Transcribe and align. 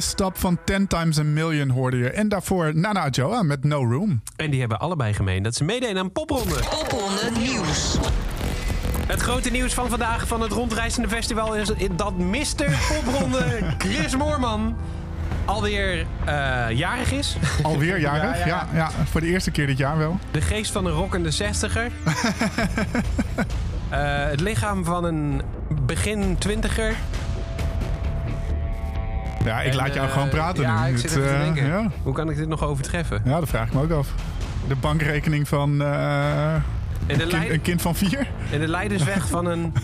Stop 0.00 0.38
van 0.38 0.58
10 0.64 0.86
Times 0.86 1.18
a 1.18 1.22
Million 1.22 1.68
hoorde 1.68 1.96
je. 1.96 2.10
En 2.10 2.28
daarvoor 2.28 2.76
Nana 2.76 3.08
Joa 3.08 3.42
met 3.42 3.64
No 3.64 3.84
Room. 3.84 4.22
En 4.36 4.50
die 4.50 4.60
hebben 4.60 4.78
allebei 4.80 5.14
gemeen 5.14 5.42
dat 5.42 5.54
ze 5.54 5.64
meededen 5.64 5.98
aan 5.98 6.12
popronde. 6.12 6.54
Popronde 6.54 7.30
Nieuws. 7.38 7.98
Het 9.06 9.20
grote 9.20 9.50
nieuws 9.50 9.74
van 9.74 9.88
vandaag 9.88 10.26
van 10.26 10.40
het 10.40 10.52
rondreizende 10.52 11.08
festival 11.08 11.56
is 11.56 11.72
dat 11.96 12.18
Mr. 12.18 12.78
Popronde 12.88 13.44
Chris 13.78 14.16
Moorman 14.16 14.76
alweer 15.44 16.06
eh, 16.24 16.64
jarig 16.70 17.12
is. 17.12 17.36
Alweer 17.62 17.98
jarig? 18.00 18.38
Ja, 18.38 18.46
Ja, 18.46 18.68
ja. 18.72 18.78
ja, 18.78 18.90
voor 19.10 19.20
de 19.20 19.26
eerste 19.26 19.50
keer 19.50 19.66
dit 19.66 19.78
jaar 19.78 19.98
wel. 19.98 20.18
De 20.30 20.40
geest 20.40 20.72
van 20.72 20.86
een 20.86 20.92
rockende 20.92 21.30
zestiger. 21.30 21.90
Eh, 23.90 24.24
het 24.24 24.40
lichaam 24.40 24.84
van 24.84 25.04
een 25.04 25.42
begin 25.82 26.36
twintiger. 26.38 26.94
Ja, 29.44 29.60
ik 29.60 29.70
En, 29.70 29.76
laat 29.76 29.94
jou 29.94 30.06
eh, 30.06 30.12
gewoon 30.12 30.28
praten 30.28 30.62
ja, 30.62 30.84
nu. 30.84 30.90
ik 30.90 30.98
zit 30.98 31.14
Het, 31.14 31.22
te 31.22 31.28
eh, 31.28 31.40
denken. 31.40 31.66
ja. 31.66 31.90
Hoe 32.02 32.14
kan 32.14 32.30
ik 32.30 32.36
dit 32.36 32.48
nog 32.48 32.62
overtreffen? 32.64 33.20
ja, 33.24 33.38
dat 33.40 33.48
vraag 33.48 33.66
ik 33.66 33.72
me 33.74 33.82
ook 33.82 33.90
af. 33.90 34.08
De 34.68 34.76
bankrekening 34.76 35.48
van 35.48 35.82
eh, 35.82 36.54
En 36.54 36.62
de, 37.06 37.12
een, 37.22 37.28
kind, 37.28 37.50
een 37.50 37.62
kind 37.62 37.82
van 37.82 37.94
vier? 37.94 38.26
en 38.52 38.60
de 38.60 38.68
leidersweg 38.68 39.28
van 39.28 39.46
een... 39.46 39.72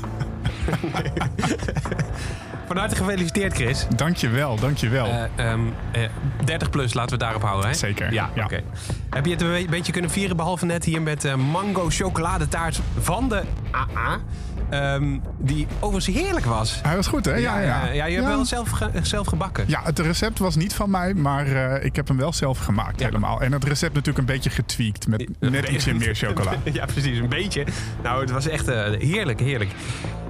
Van 2.67 2.77
harte 2.77 2.97
gefeliciteerd, 2.97 3.55
Chris. 3.55 3.87
Dankjewel, 3.97 4.57
dankjewel. 4.57 5.07
Eh, 5.07 5.51
ehm, 5.51 5.61
eh, 5.91 6.03
30 6.45 6.71
plus, 6.71 6.95
laten 6.95 7.19
we 7.19 7.25
het 7.25 7.25
daarop 7.25 7.43
houden. 7.43 7.71
Hè? 7.71 7.77
Zeker, 7.77 8.13
Ja, 8.13 8.31
ja. 8.35 8.45
oké. 8.45 8.61
Heb 9.11 9.25
je 9.25 9.31
het 9.31 9.41
een 9.43 9.49
be- 9.53 9.67
beetje 9.71 9.93
kunnen 9.93 10.11
vieren, 10.11 10.37
behalve 10.37 10.67
net 10.67 10.85
hier 10.85 11.03
met 11.03 11.25
eh, 11.25 11.35
mango 11.35 11.87
chocoladetaart 11.89 12.81
van 13.01 13.29
de 13.29 13.43
AA. 13.75 14.19
Ehm, 14.71 15.19
die 15.39 15.67
overigens 15.81 16.17
heerlijk 16.17 16.45
was. 16.47 16.81
Hij 16.83 16.97
was 16.97 17.07
goed, 17.07 17.25
hè? 17.25 17.35
Ja, 17.35 17.59
ja. 17.61 17.87
ja, 17.93 18.05
je 18.07 18.15
hebt 18.15 18.27
wel 18.27 18.45
zelf, 18.45 18.71
ge- 18.71 18.91
zelf 19.03 19.27
gebakken. 19.27 19.65
Ja, 19.69 19.81
het 19.85 19.99
recept 19.99 20.39
was 20.39 20.57
niet 20.57 20.75
van 20.75 20.91
mij, 20.91 21.15
maar 21.15 21.47
eh, 21.47 21.85
ik 21.85 21.97
heb 21.97 22.09
hem 22.09 22.17
wel 22.17 22.33
zelf 22.33 22.59
gemaakt 22.59 23.01
Ja. 23.01 23.07
helemaal. 23.07 23.41
En 23.41 23.53
het 23.53 23.65
recept 23.65 23.95
natuurlijk 23.95 24.29
een 24.29 24.35
beetje 24.35 24.51
getweakt 24.51 25.07
met 25.07 25.29
net 25.41 25.69
ietsje 25.69 25.95
meer 25.95 26.15
chocola. 26.15 26.53
ja, 26.73 26.85
precies, 26.85 27.19
een 27.19 27.29
beetje. 27.29 27.65
Nou, 28.03 28.21
het 28.21 28.31
was 28.31 28.49
echt 28.49 28.69
eh, 28.69 28.85
heerlijk, 28.99 29.41
heerlijk. 29.41 29.71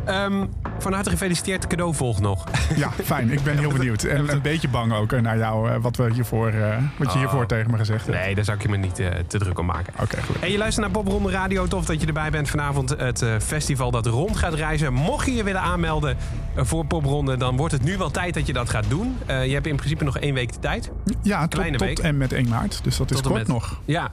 Ehm, 0.07 0.45
van 0.79 0.93
harte 0.93 1.11
gefeliciteerd, 1.11 1.67
cadeau 1.67 1.95
volgt 1.95 2.21
nog. 2.21 2.45
Ja, 2.77 2.91
fijn. 3.05 3.31
Ik 3.33 3.43
ben 3.43 3.59
heel 3.59 3.73
benieuwd. 3.73 4.03
En 4.03 4.33
een 4.33 4.43
beetje 4.43 4.69
bang 4.69 4.93
ook 4.95 5.13
eh, 5.13 5.21
naar 5.21 5.39
jou, 5.39 5.71
eh, 5.71 5.77
wat, 5.81 5.97
we 5.97 6.13
hiervoor, 6.13 6.49
eh, 6.49 6.77
wat 6.99 7.13
je 7.13 7.19
hiervoor 7.19 7.41
Oh. 7.41 7.47
tegen 7.47 7.71
me 7.71 7.77
gezegd 7.77 8.07
hebt. 8.07 8.19
Nee, 8.19 8.35
daar 8.35 8.45
zou 8.45 8.57
ik 8.57 8.63
je 8.63 8.69
me 8.69 8.77
niet 8.77 8.95
te 9.27 9.39
druk 9.39 9.59
om 9.59 9.67
maken. 9.67 9.93
Oké, 10.01 10.23
goed. 10.23 10.39
En 10.41 10.51
je 10.51 10.59
luistert 10.59 10.85
naar 10.93 11.03
Popronde 11.03 11.31
Radio. 11.31 11.67
Tof 11.67 11.85
dat 11.85 12.01
je 12.01 12.07
erbij 12.07 12.31
bent 12.31 12.51
vanavond. 12.51 12.91
Het 12.99 13.25
festival 13.39 13.91
dat 13.91 14.07
rond 14.07 14.37
gaat 14.37 14.55
reizen. 14.55 14.93
Mocht 14.93 15.27
je 15.27 15.35
je 15.35 15.43
willen 15.43 15.61
aanmelden 15.61 16.17
voor 16.57 16.85
Popronde, 16.85 17.37
dan 17.37 17.57
wordt 17.57 17.73
het 17.73 17.83
nu 17.83 17.97
wel 17.97 18.11
tijd 18.11 18.35
dat 18.35 18.47
je 18.47 18.53
dat 18.53 18.71
gaat 18.71 18.85
doen. 18.89 19.17
Je 19.27 19.33
hebt 19.33 19.67
in 19.67 19.77
principe 19.77 20.05
nog 20.05 20.19
één 20.19 20.35
week 20.35 20.53
de 20.53 20.59
tijd. 20.59 20.91
Ja, 21.23 21.41
tot, 21.41 21.55
Kleine 21.55 21.77
tot 21.77 21.87
week. 21.87 21.99
en 21.99 22.17
met 22.17 22.33
1 22.33 22.49
maart. 22.49 22.81
Dus 22.85 22.97
dat 22.97 23.11
is 23.11 23.17
Tot 23.17 23.27
kort 23.27 23.39
met- 23.39 23.49
nog. 23.49 23.81
Ja, 23.85 24.11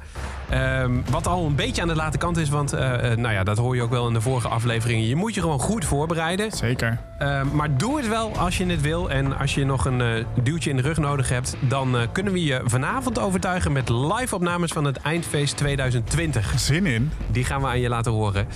Ehm, 0.50 0.92
wat 1.10 1.28
al 1.28 1.46
een 1.46 1.56
beetje 1.56 1.82
aan 1.82 1.88
de 1.88 1.96
late 1.96 2.18
kant 2.18 2.38
is, 2.38 2.50
want 2.50 2.72
nou 2.72 3.32
ja, 3.32 3.44
dat 3.44 3.58
hoor 3.58 3.76
je 3.76 3.82
ook 3.82 3.90
wel 3.90 4.08
in 4.08 4.14
de 4.14 4.22
vorige 4.22 4.48
afleveringen. 4.48 5.08
Je 5.08 5.16
moet 5.16 5.34
je 5.36 5.42
gewoon 5.42 5.60
goed 5.60 5.83
voorbereiden. 5.86 6.52
Zeker. 6.52 6.98
Ehm, 7.18 7.56
maar 7.56 7.78
doe 7.78 7.98
het 7.98 8.08
wel 8.08 8.38
als 8.38 8.58
je 8.58 8.66
het 8.66 8.82
wil. 8.82 9.10
En 9.10 9.38
als 9.38 9.56
je 9.56 9.66
nog 9.66 9.86
een 9.86 10.02
eh, 10.02 10.26
duwtje 10.44 10.70
in 10.70 10.76
de 10.76 10.82
rug 10.82 10.98
nodig 10.98 11.30
hebt, 11.30 11.56
dan 11.60 11.98
eh, 11.98 12.08
kunnen 12.12 12.34
we 12.34 12.44
je 12.44 12.62
vanavond 12.66 13.20
overtuigen 13.20 13.72
met 13.72 13.90
live 13.90 14.36
opnames 14.36 14.72
van 14.72 14.84
het 14.84 14.98
Eindfeest 14.98 15.58
2020. 15.58 16.54
Zin 16.60 16.86
in. 16.86 17.12
Die 17.32 17.44
gaan 17.44 17.62
we 17.62 17.68
aan 17.68 17.80
je 17.80 17.90
laten 17.90 18.12
horen. 18.12 18.48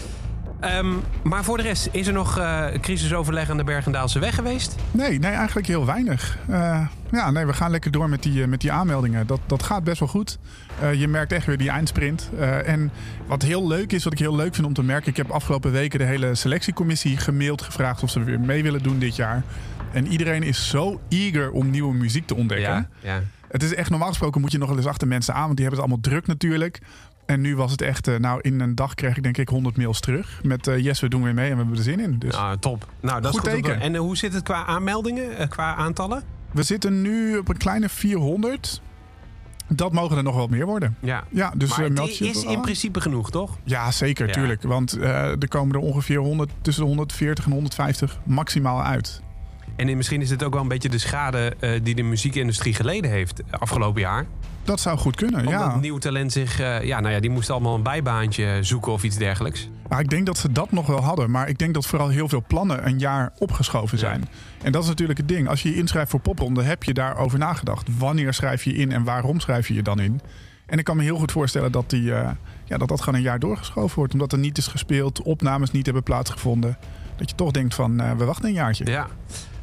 Ehm, 0.59 0.93
maar 1.23 1.43
voor 1.43 1.57
de 1.57 1.63
rest, 1.63 1.89
is 1.91 2.07
er 2.07 2.13
nog 2.13 2.37
eh, 2.37 2.65
crisisoverleg 2.81 3.49
aan 3.49 3.57
de 3.57 3.63
Bergendaalse 3.63 4.19
weg 4.19 4.35
geweest? 4.35 4.75
Nee, 4.91 5.19
nee, 5.19 5.31
eigenlijk 5.31 5.67
heel 5.67 5.85
weinig. 5.85 6.37
Ja, 7.11 7.31
nee, 7.31 7.45
we 7.45 7.53
gaan 7.53 7.71
lekker 7.71 7.91
door 7.91 8.09
met 8.09 8.23
die, 8.23 8.41
eh, 8.41 8.47
met 8.47 8.61
die 8.61 8.71
aanmeldingen. 8.71 9.27
Dat, 9.27 9.39
dat 9.45 9.63
gaat 9.63 9.83
best 9.83 9.99
wel 9.99 10.07
goed. 10.07 10.37
Eh, 10.81 10.93
je 10.93 11.07
merkt 11.07 11.31
echt 11.31 11.45
weer 11.45 11.57
die 11.57 11.69
eindsprint. 11.69 12.29
Eh, 12.39 12.67
en 12.67 12.91
wat 13.27 13.41
heel 13.41 13.67
leuk 13.67 13.91
is, 13.93 14.03
wat 14.03 14.13
ik 14.13 14.19
heel 14.19 14.35
leuk 14.35 14.55
vind 14.55 14.67
om 14.67 14.73
te 14.73 14.83
merken... 14.83 15.09
ik 15.09 15.17
heb 15.17 15.29
afgelopen 15.29 15.71
weken 15.71 15.99
de 15.99 16.05
hele 16.05 16.35
selectiecommissie 16.35 17.17
gemaild 17.17 17.61
gevraagd... 17.61 18.03
of 18.03 18.09
ze 18.09 18.23
weer 18.23 18.39
mee 18.39 18.63
willen 18.63 18.83
doen 18.83 18.99
dit 18.99 19.15
jaar. 19.15 19.43
En 19.91 20.07
iedereen 20.07 20.43
is 20.43 20.69
zo 20.69 21.01
eager 21.09 21.51
om 21.51 21.69
nieuwe 21.69 21.93
muziek 21.93 22.27
te 22.27 22.35
ontdekken. 22.35 22.89
ja. 23.01 23.21
Het 23.47 23.63
is 23.63 23.73
echt 23.75 23.89
normaal 23.89 24.07
gesproken 24.07 24.41
moet 24.41 24.51
je 24.51 24.57
nog 24.57 24.67
wel 24.67 24.77
eens 24.77 24.85
achter 24.85 25.07
mensen 25.07 25.33
aan, 25.33 25.43
want 25.45 25.57
die 25.57 25.65
hebben 25.65 25.83
het 25.83 25.89
allemaal 25.91 26.11
druk 26.11 26.27
natuurlijk. 26.27 26.79
En 27.25 27.41
nu 27.41 27.55
was 27.55 27.71
het 27.71 27.81
echt, 27.81 28.19
nou 28.19 28.39
in 28.41 28.59
een 28.59 28.75
dag 28.75 28.93
kreeg 28.93 29.17
ik 29.17 29.23
denk 29.23 29.37
ik 29.37 29.49
100 29.49 29.77
mails 29.77 29.99
terug. 29.99 30.39
Met 30.43 30.65
yes, 30.77 30.99
we 30.99 31.09
doen 31.09 31.23
weer 31.23 31.33
mee 31.33 31.45
en 31.45 31.51
we 31.51 31.57
hebben 31.57 31.77
er 31.77 31.83
zin 31.83 31.99
in. 31.99 32.19
Dus 32.19 32.35
Ah, 32.35 32.51
top. 32.59 32.87
Nou, 33.01 33.21
dat 33.21 33.31
Goed 33.31 33.47
is 33.47 33.53
goed. 33.53 33.63
teken. 33.63 33.81
En 33.81 33.95
hoe 33.95 34.17
zit 34.17 34.33
het 34.33 34.43
qua 34.43 34.65
aanmeldingen, 34.65 35.49
qua 35.49 35.75
aantallen? 35.75 36.23
We 36.51 36.63
zitten 36.63 37.01
nu 37.01 37.37
op 37.37 37.47
een 37.49 37.57
kleine 37.57 37.89
400. 37.89 38.81
Dat 39.69 39.91
mogen 39.93 40.17
er 40.17 40.23
nog 40.23 40.35
wel 40.35 40.47
meer 40.47 40.65
worden. 40.65 40.97
Ja. 40.99 41.23
Ja, 41.29 41.53
dus 41.55 41.69
maar 41.69 41.77
eh, 41.77 41.83
het 41.83 41.93
meld 41.93 42.17
je 42.17 42.27
is 42.27 42.43
in 42.43 42.61
principe 42.61 43.01
genoeg, 43.01 43.31
toch? 43.31 43.57
Ja, 43.63 43.91
zeker, 43.91 44.27
Ja. 44.27 44.33
tuurlijk. 44.33 44.61
Want 44.63 44.93
eh, 44.97 45.29
er 45.29 45.47
komen 45.47 45.75
er 45.75 45.81
ongeveer 45.81 46.17
100, 46.17 46.51
tussen 46.61 46.83
de 46.83 46.89
140 46.89 47.45
en 47.45 47.51
150 47.51 48.19
maximaal 48.23 48.83
uit. 48.83 49.21
En 49.75 49.97
misschien 49.97 50.21
is 50.21 50.29
het 50.29 50.43
ook 50.43 50.53
wel 50.53 50.61
een 50.61 50.67
beetje 50.67 50.89
de 50.89 50.97
schade 50.97 51.55
eh, 51.59 51.71
die 51.83 51.95
de 51.95 52.03
muziekindustrie 52.03 52.73
geleden 52.73 53.11
heeft 53.11 53.41
afgelopen 53.49 54.01
jaar. 54.01 54.25
Dat 54.63 54.79
zou 54.79 54.97
goed 54.97 55.15
kunnen, 55.15 55.39
Omdat 55.39 55.51
ja. 55.51 55.75
nieuw 55.75 55.97
talent 55.97 56.31
zich... 56.31 56.57
ja, 56.83 56.99
nou 56.99 57.13
ja, 57.13 57.19
die 57.19 57.29
moesten 57.29 57.53
allemaal 57.53 57.75
een 57.75 57.83
bijbaantje 57.83 58.57
zoeken 58.61 58.91
of 58.91 59.03
iets 59.03 59.17
dergelijks. 59.17 59.69
Maar 59.89 59.99
ik 59.99 60.09
denk 60.09 60.25
dat 60.25 60.37
ze 60.37 60.51
dat 60.51 60.71
nog 60.71 60.87
wel 60.87 61.01
hadden. 61.03 61.31
Maar 61.31 61.49
ik 61.49 61.57
denk 61.57 61.73
dat 61.73 61.85
vooral 61.85 62.07
heel 62.09 62.29
veel 62.29 62.43
plannen 62.47 62.87
een 62.87 62.99
jaar 62.99 63.31
opgeschoven 63.37 63.97
zijn. 63.97 64.29
En 64.63 64.71
dat 64.71 64.83
is 64.83 64.89
natuurlijk 64.89 65.19
het 65.19 65.27
ding. 65.27 65.47
Als 65.47 65.61
je 65.61 65.69
je 65.69 65.75
inschrijft 65.75 66.09
voor 66.09 66.19
popronde, 66.19 66.63
heb 66.63 66.83
je 66.83 66.93
daarover 66.93 67.39
nagedacht. 67.39 67.97
Wanneer 67.97 68.33
schrijf 68.33 68.63
je 68.63 68.73
in 68.73 68.91
en 68.91 69.03
waarom 69.03 69.39
schrijf 69.39 69.67
je 69.67 69.73
je 69.73 69.81
dan 69.81 69.99
in? 69.99 70.21
En 70.65 70.77
ik 70.77 70.83
kan 70.83 70.97
me 70.97 71.03
heel 71.03 71.17
goed 71.17 71.31
voorstellen 71.31 71.71
dat 71.71 71.89
die, 71.89 72.13
eh, 72.13 72.29
ja, 72.65 72.77
dat, 72.77 72.87
dat 72.87 72.99
gewoon 72.99 73.15
een 73.15 73.25
jaar 73.25 73.39
doorgeschoven 73.39 73.95
wordt. 73.95 74.13
Omdat 74.13 74.31
er 74.31 74.37
niet 74.37 74.57
is 74.57 74.67
gespeeld, 74.67 75.21
opnames 75.21 75.71
niet 75.71 75.85
hebben 75.85 76.03
plaatsgevonden. 76.03 76.77
Dat 77.15 77.29
je 77.29 77.35
toch 77.35 77.51
denkt 77.51 77.75
van, 77.75 77.99
eh, 77.99 78.11
we 78.11 78.25
wachten 78.25 78.47
een 78.47 78.53
jaartje. 78.53 78.85
Ja. 78.85 79.07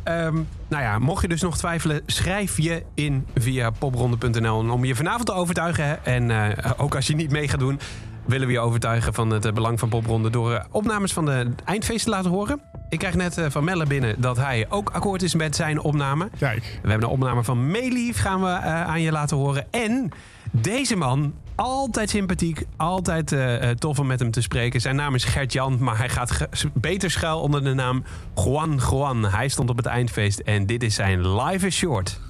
Ehm, 0.02 0.34
nou 0.68 0.82
ja, 0.82 0.98
mocht 0.98 1.22
je 1.22 1.28
dus 1.28 1.42
nog 1.42 1.56
twijfelen, 1.56 2.02
schrijf 2.06 2.58
je 2.58 2.82
in 2.94 3.26
via 3.34 3.70
popronde.nl 3.70 4.70
om 4.70 4.84
je 4.84 4.94
vanavond 4.94 5.26
te 5.26 5.32
overtuigen. 5.32 6.04
En 6.04 6.30
eh, 6.30 6.70
ook 6.76 6.94
als 6.94 7.06
je 7.06 7.14
niet 7.14 7.30
mee 7.30 7.48
gaat 7.48 7.58
doen, 7.58 7.80
willen 8.26 8.46
we 8.46 8.52
je 8.52 8.60
overtuigen 8.60 9.14
van 9.14 9.30
het 9.30 9.44
eh, 9.44 9.52
belang 9.52 9.78
van 9.78 9.88
popronde 9.88 10.30
door 10.30 10.52
eh, 10.52 10.64
opnames 10.70 11.12
van 11.12 11.24
de 11.24 11.50
eindfeest 11.64 12.04
te 12.04 12.10
laten 12.10 12.30
horen. 12.30 12.60
Ik 12.88 12.98
krijg 12.98 13.14
net 13.14 13.38
eh, 13.38 13.46
van 13.48 13.64
Melle 13.64 13.86
binnen 13.86 14.20
dat 14.20 14.36
hij 14.36 14.66
ook 14.68 14.90
akkoord 14.90 15.22
is 15.22 15.34
met 15.34 15.56
zijn 15.56 15.80
opname. 15.80 16.28
Kijk, 16.38 16.78
We 16.82 16.88
hebben 16.88 17.08
een 17.08 17.14
opname 17.14 17.44
van 17.44 17.70
Meelief 17.70 18.20
gaan 18.20 18.40
we 18.40 18.48
aan 18.66 19.00
je 19.00 19.12
laten 19.12 19.36
horen. 19.36 19.66
En 19.70 20.10
deze 20.50 20.96
man, 20.96 21.34
altijd 21.54 22.10
sympathiek, 22.10 22.64
altijd 22.76 23.32
eh, 23.32 23.70
eh, 23.70 23.76
tof 23.76 23.98
om 23.98 24.06
met 24.06 24.20
hem 24.20 24.30
te 24.30 24.40
spreken. 24.42 24.80
Zijn 24.80 24.96
naam 24.96 25.14
is 25.14 25.24
Gert-Jan, 25.24 25.76
maar 25.80 25.98
hij 25.98 26.08
gaat 26.08 26.46
beter 26.74 27.10
schuil 27.10 27.40
onder 27.40 27.64
de 27.64 27.74
naam 27.74 28.04
Juan 28.34 28.80
Juan. 28.90 29.24
Hij 29.24 29.48
stond 29.48 29.70
op 29.70 29.76
het 29.76 29.86
eindfeest 29.86 30.38
en 30.38 30.66
dit 30.66 30.82
is 30.82 30.94
zijn 30.94 31.34
Live 31.36 31.66
is 31.66 31.76
Short. 31.76 32.20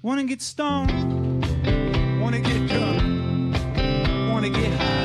Wanna 0.00 0.26
get 0.26 0.42
stoned, 0.42 1.06
wanna 2.20 2.36
get 2.42 2.68
drunk, 2.68 2.95
wanna 4.48 4.60
get 4.60 4.80
high. 4.80 4.95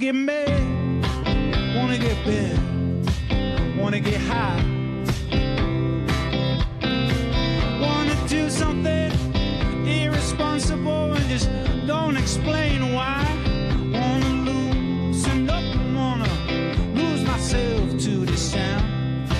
get 0.00 0.14
mad, 0.14 1.04
wanna 1.76 1.98
get 1.98 2.16
bent, 2.24 3.76
wanna 3.78 4.00
get 4.00 4.18
high. 4.18 4.64
Wanna 7.82 8.16
do 8.26 8.48
something 8.48 9.12
irresponsible 9.86 11.12
and 11.12 11.28
just 11.28 11.50
don't 11.86 12.16
explain 12.16 12.94
why. 12.94 13.22
Wanna 13.92 14.32
loosen 14.48 15.50
up 15.50 15.64
and 15.76 15.94
wanna 15.94 16.32
lose 16.94 17.22
myself 17.22 17.90
to 17.90 18.24
the 18.24 18.38
sound. 18.38 19.30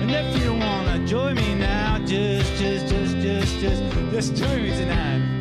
And 0.00 0.08
if 0.08 0.40
you 0.40 0.52
wanna 0.52 1.04
join 1.04 1.34
me 1.34 1.56
now, 1.56 1.98
just, 2.06 2.54
just, 2.60 2.86
just, 2.86 3.16
just, 3.16 3.58
just, 3.58 3.82
just 4.12 4.36
join 4.36 4.62
me 4.62 4.70
tonight. 4.70 5.35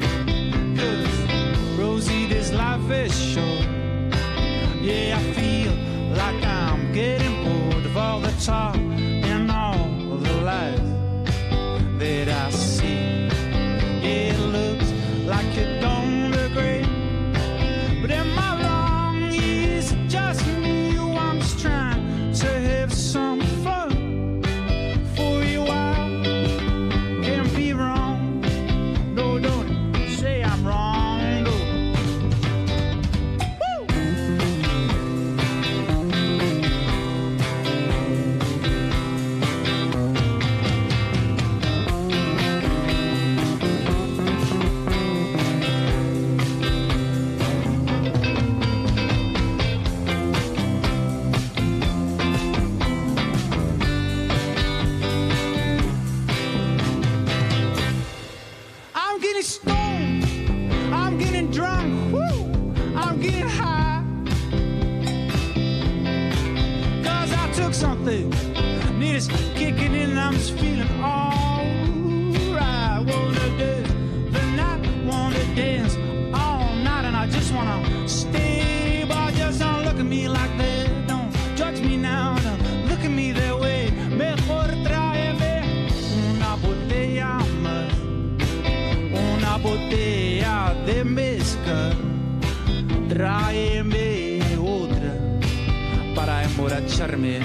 Emborracharme. 96.56 97.40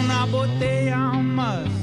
Una 0.00 0.24
botella 0.26 0.98
más. 1.12 1.73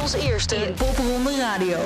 Als 0.00 0.14
eerste 0.14 0.56
in 0.56 0.74
Popronde 0.74 1.36
Radio. 1.40 1.78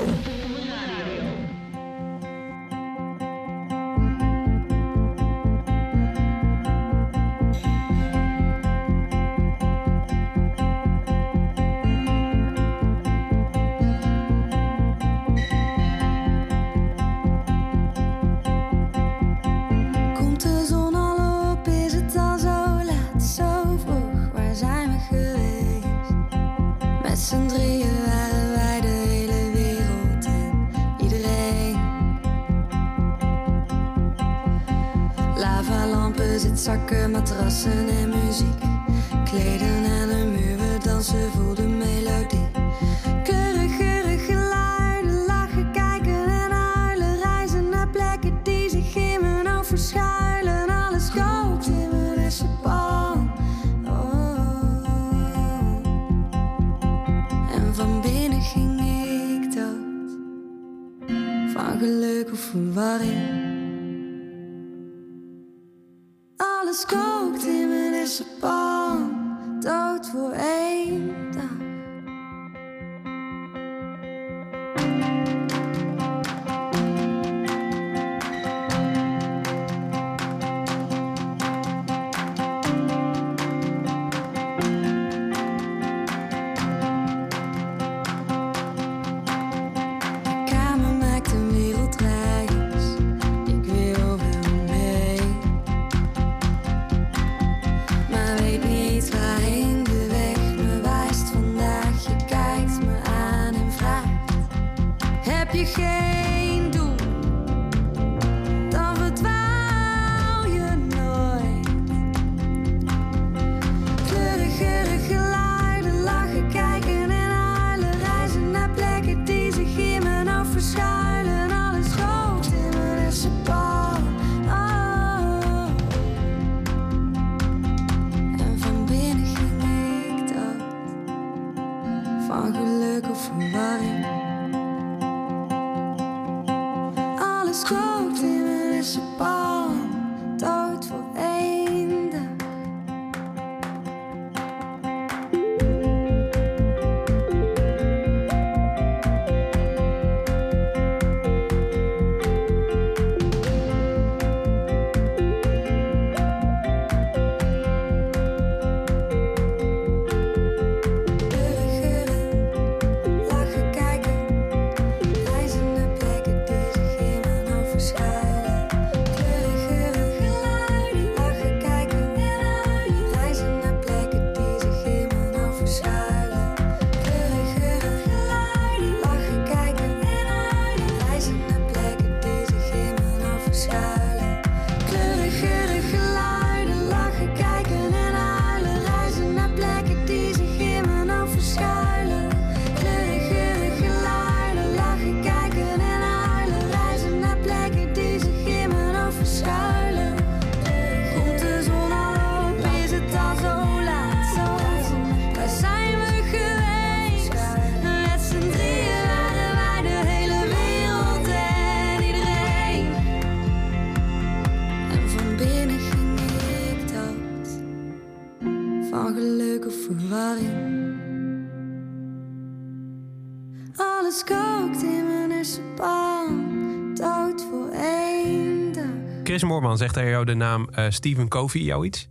Moorman, 229.71 229.89
zegt 229.89 229.95
hij 229.95 230.11
jou 230.11 230.25
de 230.25 230.35
naam 230.35 230.69
eh, 230.69 230.85
Stephen 230.89 231.29
Covey 231.29 231.61
jou 231.61 231.87
iets? 231.87 232.09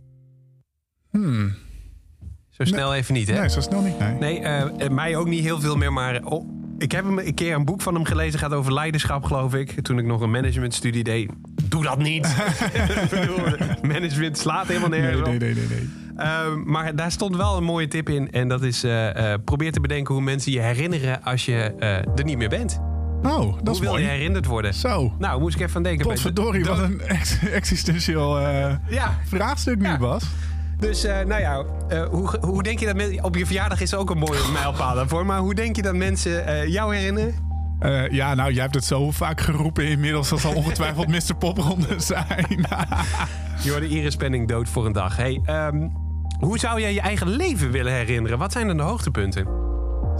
Hmm. 1.10 1.54
Zo 2.48 2.64
snel 2.64 2.94
even 2.94 3.14
niet, 3.14 3.28
hè? 3.28 3.38
Nee, 3.38 3.48
zo 3.48 3.60
snel 3.60 3.80
niet. 3.80 3.98
Nee. 3.98 4.14
Nee, 4.14 4.40
eh, 4.40 4.84
eh, 4.84 4.90
mij 4.90 5.16
ook 5.16 5.26
niet 5.26 5.40
heel 5.40 5.60
veel 5.60 5.76
meer, 5.76 5.92
maar 5.92 6.20
oh, 6.24 6.48
ik 6.78 6.92
heb 6.92 7.04
hem 7.04 7.18
een 7.18 7.34
keer 7.34 7.54
een 7.54 7.64
boek 7.64 7.82
van 7.82 7.94
hem 7.94 8.04
gelezen, 8.04 8.38
gaat 8.38 8.52
over 8.52 8.72
leiderschap, 8.72 9.24
geloof 9.24 9.54
ik. 9.54 9.80
Toen 9.82 9.98
ik 9.98 10.04
nog 10.04 10.20
een 10.20 10.30
managementstudie 10.30 11.04
deed. 11.04 11.30
Doe 11.64 11.82
dat 11.82 11.98
niet. 11.98 12.36
Management 13.82 14.38
slaat 14.38 14.66
helemaal 14.66 14.88
nergens 14.88 15.28
Nee, 15.28 15.38
nee, 15.38 15.54
nee, 15.54 15.66
nee, 15.68 15.78
nee. 15.78 15.88
Ehm, 16.16 16.62
maar 16.64 16.96
daar 16.96 17.10
stond 17.10 17.36
wel 17.36 17.56
een 17.56 17.64
mooie 17.64 17.88
tip 17.88 18.08
in. 18.08 18.30
En 18.30 18.48
dat 18.48 18.62
is, 18.62 18.80
probeer 19.44 19.72
te 19.72 19.80
bedenken 19.80 20.14
hoe 20.14 20.22
mensen 20.22 20.52
je 20.52 20.60
herinneren 20.60 21.22
als 21.22 21.44
je 21.44 21.74
er 22.16 22.24
niet 22.24 22.38
meer 22.38 22.48
bent. 22.48 22.89
Oh, 23.22 23.56
dat 23.62 23.74
hoe 23.74 23.80
wil 23.80 23.90
mooi. 23.90 24.02
je 24.02 24.08
herinnerd 24.08 24.46
worden? 24.46 24.74
Zo. 24.74 25.12
Nou, 25.18 25.40
moest 25.40 25.54
ik 25.56 25.62
even 25.62 25.76
aan 25.76 25.82
denken. 25.82 26.06
Potverdorie, 26.06 26.64
wat 26.64 26.78
een 26.78 27.00
ex- 27.00 27.38
existentieel 27.52 28.38
eh, 28.38 28.74
Ja, 28.88 29.18
vraagstuk 29.26 29.78
nu, 29.78 29.86
Ja. 29.86 29.98
Bas. 29.98 30.24
dus 30.78 31.04
eh, 31.04 31.24
nou 31.26 31.40
ja, 31.40 31.64
eh, 31.88 32.02
hoe, 32.08 32.36
hoe 32.40 32.62
denk 32.62 32.78
je 32.78 32.86
dat 32.86 32.96
mensen... 32.96 33.24
Op 33.24 33.36
je 33.36 33.46
verjaardag 33.46 33.80
is 33.80 33.94
ook 33.94 34.10
een 34.10 34.18
mooie 34.18 34.40
mijlpaal 34.52 34.94
daarvoor. 34.94 35.26
Maar 35.26 35.38
hoe 35.38 35.54
denk 35.54 35.76
je 35.76 35.82
dat 35.82 35.94
mensen 35.94 36.70
jou 36.70 36.94
herinneren? 36.96 37.34
Ja, 38.10 38.34
nou, 38.34 38.52
jij 38.52 38.62
hebt 38.62 38.74
het 38.74 38.84
zo 38.84 39.10
vaak 39.10 39.40
geroepen 39.40 39.86
inmiddels. 39.88 40.28
Dat 40.28 40.40
zal 40.40 40.54
ongetwijfeld 40.54 41.08
Mr. 41.28 41.34
Popronde 41.38 41.94
zijn. 41.96 42.46
Je 43.62 43.70
hoorde 43.70 43.88
Iris 43.88 44.16
Penning 44.16 44.48
dood 44.48 44.68
voor 44.68 44.86
een 44.86 44.92
dag. 44.92 45.16
Hey, 45.16 45.40
ehm, 45.44 45.88
hoe 46.38 46.58
zou 46.58 46.80
jij 46.80 46.92
je 46.94 47.00
eigen 47.00 47.28
leven 47.28 47.70
willen 47.70 47.92
herinneren? 47.92 48.38
Wat 48.38 48.52
zijn 48.52 48.66
dan 48.66 48.76
de 48.76 48.82
hoogtepunten? 48.82 49.46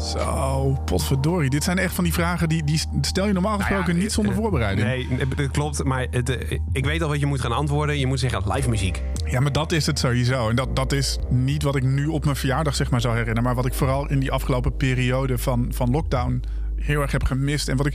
Zo, 0.00 0.78
potverdorie. 0.84 1.50
Dit 1.50 1.64
zijn 1.64 1.78
echt 1.78 1.94
van 1.94 2.04
die 2.04 2.12
vragen 2.12 2.48
die, 2.48 2.64
die 2.64 2.80
stel 3.00 3.26
je 3.26 3.32
normaal 3.32 3.56
gesproken 3.56 3.84
Nou 3.84 3.96
ja, 3.96 4.02
niet 4.02 4.12
zonder 4.12 4.32
eh, 4.34 4.38
voorbereiding. 4.38 4.86
Nee, 4.86 5.26
dat 5.36 5.50
klopt. 5.50 5.84
Maar 5.84 6.06
het, 6.10 6.28
eh, 6.28 6.58
ik 6.72 6.84
weet 6.84 7.02
al 7.02 7.08
wat 7.08 7.20
je 7.20 7.26
moet 7.26 7.40
gaan 7.40 7.52
antwoorden. 7.52 7.98
Je 7.98 8.06
moet 8.06 8.20
zeggen 8.20 8.42
live 8.52 8.68
muziek. 8.68 9.02
Ja, 9.24 9.40
maar 9.40 9.52
dat 9.52 9.72
is 9.72 9.86
het 9.86 9.98
sowieso. 9.98 10.48
En 10.48 10.56
dat, 10.56 10.76
dat 10.76 10.92
is 10.92 11.18
niet 11.28 11.62
wat 11.62 11.76
ik 11.76 11.82
nu 11.82 12.06
op 12.06 12.24
mijn 12.24 12.36
verjaardag 12.36 12.74
zeg 12.74 12.90
maar 12.90 13.00
zou 13.00 13.12
herinneren. 13.12 13.44
Maar 13.44 13.54
wat 13.54 13.66
ik 13.66 13.74
vooral 13.74 14.08
in 14.08 14.20
die 14.20 14.32
afgelopen 14.32 14.76
periode 14.76 15.38
van, 15.38 15.68
van 15.74 15.90
lockdown 15.90 16.42
heel 16.76 17.00
erg 17.00 17.12
heb 17.12 17.24
gemist. 17.24 17.68
En 17.68 17.76
wat 17.76 17.86
ik 17.86 17.94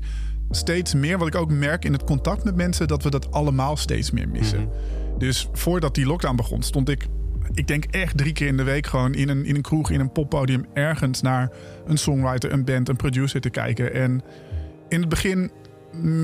steeds 0.50 0.94
meer, 0.94 1.18
wat 1.18 1.28
ik 1.28 1.36
ook 1.36 1.52
merk 1.52 1.86
in 1.86 1.94
het 1.94 2.04
contact 2.04 2.44
met 2.44 2.56
mensen, 2.56 2.88
dat 2.88 3.04
we 3.04 3.10
dat 3.10 3.32
allemaal 3.32 3.78
steeds 3.78 4.12
meer 4.12 4.30
missen. 4.30 4.70
Dus 5.18 5.50
voordat 5.54 5.96
die 5.96 6.06
lockdown 6.06 6.36
begon, 6.36 6.62
stond 6.62 6.90
ik, 6.90 7.08
ik 7.56 7.68
denk 7.68 7.86
echt 7.86 8.18
drie 8.18 8.34
keer 8.34 8.48
in 8.48 8.58
de 8.58 8.64
week 8.64 8.88
gewoon 8.88 9.14
in 9.14 9.30
een, 9.30 9.46
in 9.46 9.56
een 9.56 9.62
kroeg, 9.62 9.90
in 9.90 10.00
een 10.00 10.12
poppodium, 10.12 10.66
ergens 10.74 11.22
naar 11.22 11.50
een 11.86 11.98
songwriter, 11.98 12.52
een 12.52 12.66
band, 12.66 12.90
een 12.90 12.96
producer 12.96 13.42
te 13.42 13.50
kijken. 13.50 13.94
En 13.94 14.22
in 14.90 15.00
het 15.00 15.10
begin 15.10 15.52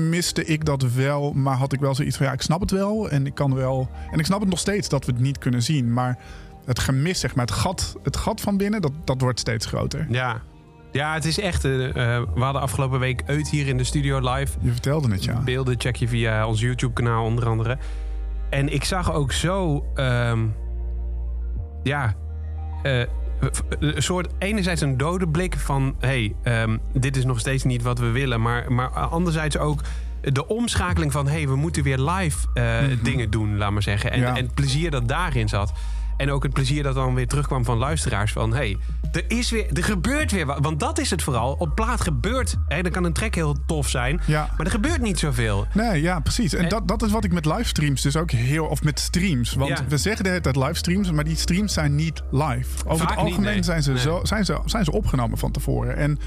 miste 0.08 0.44
ik 0.44 0.64
dat 0.64 0.82
wel, 0.82 1.32
maar 1.32 1.56
had 1.56 1.72
ik 1.72 1.80
wel 1.80 1.94
zoiets 1.94 2.16
van 2.16 2.26
ja, 2.26 2.32
ik 2.32 2.42
snap 2.42 2.60
het 2.60 2.70
wel 2.70 3.10
en 3.10 3.26
ik 3.26 3.34
kan 3.34 3.54
wel. 3.54 3.88
En 4.10 4.18
ik 4.18 4.24
snap 4.24 4.40
het 4.40 4.48
nog 4.48 4.58
steeds 4.58 4.88
dat 4.88 5.04
we 5.04 5.12
het 5.12 5.20
niet 5.20 5.38
kunnen 5.38 5.62
zien, 5.62 5.92
maar 5.92 6.18
het 6.64 6.78
gemis, 6.78 7.20
zeg 7.20 7.34
maar, 7.34 7.46
het 7.46 7.54
gat, 7.54 7.96
het 8.02 8.16
gat 8.16 8.40
van 8.40 8.56
binnen, 8.56 8.80
dat, 8.80 8.92
dat 9.04 9.20
wordt 9.20 9.40
steeds 9.40 9.66
groter. 9.66 10.06
Ja. 10.10 10.42
Ja, 10.90 11.14
het 11.14 11.24
is 11.24 11.40
echt... 11.40 11.64
eh, 11.64 11.70
we 12.34 12.40
hadden 12.40 12.62
afgelopen 12.62 12.98
week 12.98 13.22
uit 13.26 13.50
hier 13.50 13.66
in 13.66 13.76
de 13.76 13.84
studio 13.84 14.32
live. 14.32 14.58
Je 14.60 14.70
vertelde 14.70 15.12
het 15.12 15.24
ja. 15.24 15.40
Beelden 15.40 15.80
check 15.80 15.96
je 15.96 16.08
via 16.08 16.46
ons 16.46 16.60
YouTube-kanaal 16.60 17.24
onder 17.24 17.46
andere. 17.46 17.78
En 18.50 18.72
ik 18.72 18.84
zag 18.84 19.12
ook 19.12 19.32
zo... 19.32 19.86
ehm, 19.94 20.46
ja... 21.82 22.14
eh, 22.82 23.00
een 23.78 24.02
soort 24.02 24.32
enerzijds 24.38 24.80
een 24.80 24.96
dode 24.96 25.28
blik 25.28 25.54
van... 25.58 25.94
hey, 25.98 26.34
ehm, 26.42 26.78
dit 26.92 27.16
is 27.16 27.24
nog 27.24 27.40
steeds 27.40 27.64
niet 27.64 27.82
wat 27.82 27.98
we 27.98 28.10
willen. 28.10 28.42
Maar, 28.42 28.72
maar 28.72 28.88
anderzijds 28.88 29.58
ook 29.58 29.80
de 30.20 30.46
omschakeling 30.48 31.12
van... 31.12 31.28
hey, 31.28 31.48
we 31.48 31.56
moeten 31.56 31.82
weer 31.82 31.98
live 31.98 32.46
eh, 32.54 32.78
dingen 33.02 33.30
doen, 33.30 33.56
laat 33.56 33.70
maar 33.70 33.82
zeggen. 33.82 34.10
En, 34.12 34.20
Ja. 34.20 34.36
en 34.36 34.44
het 34.44 34.54
plezier 34.54 34.90
dat 34.90 35.08
daarin 35.08 35.48
zat. 35.48 35.72
En 36.22 36.30
ook 36.30 36.42
het 36.42 36.52
plezier 36.52 36.82
dat 36.82 36.94
dan 36.94 37.14
weer 37.14 37.26
terugkwam 37.26 37.64
van 37.64 37.78
luisteraars. 37.78 38.32
Van 38.32 38.54
hey, 38.54 38.76
er 39.12 39.24
is 39.28 39.50
weer, 39.50 39.66
er 39.72 39.84
gebeurt 39.84 40.32
weer 40.32 40.46
wat. 40.46 40.58
Want 40.60 40.80
dat 40.80 40.98
is 40.98 41.10
het 41.10 41.22
vooral. 41.22 41.52
Op 41.58 41.74
plaat 41.74 42.00
gebeurt. 42.00 42.56
Hè, 42.68 42.82
dan 42.82 42.92
kan 42.92 43.04
een 43.04 43.12
track 43.12 43.34
heel 43.34 43.56
tof 43.66 43.88
zijn. 43.88 44.20
Ja. 44.26 44.48
Maar 44.56 44.66
er 44.66 44.72
gebeurt 44.72 45.00
niet 45.00 45.18
zoveel. 45.18 45.66
Nee, 45.74 46.02
ja, 46.02 46.20
precies. 46.20 46.54
En, 46.54 46.62
En- 46.62 46.68
dat, 46.68 46.88
dat 46.88 47.02
is 47.02 47.10
wat 47.10 47.24
ik 47.24 47.32
met 47.32 47.44
livestreams 47.46 48.02
dus 48.02 48.16
ook 48.16 48.30
heel... 48.30 48.64
Of 48.66 48.82
met 48.82 49.00
streams. 49.00 49.54
Want 49.54 49.68
Ja. 49.78 49.84
we 49.88 49.96
zeggen 49.96 50.22
de 50.24 50.28
hele 50.30 50.42
tijd 50.42 50.56
livestreams, 50.56 51.10
maar 51.10 51.24
die 51.24 51.36
streams 51.36 51.72
zijn 51.72 51.94
niet 51.94 52.22
live. 52.30 52.66
Over 52.86 52.98
Vaak 53.06 53.08
het 53.16 53.24
niet, 53.24 53.34
algemeen 53.34 53.52
nee. 53.54 53.62
zijn, 53.62 53.82
ze 53.82 53.90
Nee. 53.92 54.00
zo, 54.00 54.20
zijn, 54.22 54.44
ze, 54.44 54.60
zijn 54.64 54.84
ze 54.84 54.92
opgenomen 54.92 55.38
van 55.38 55.50
tevoren. 55.50 55.96
En 55.96 56.18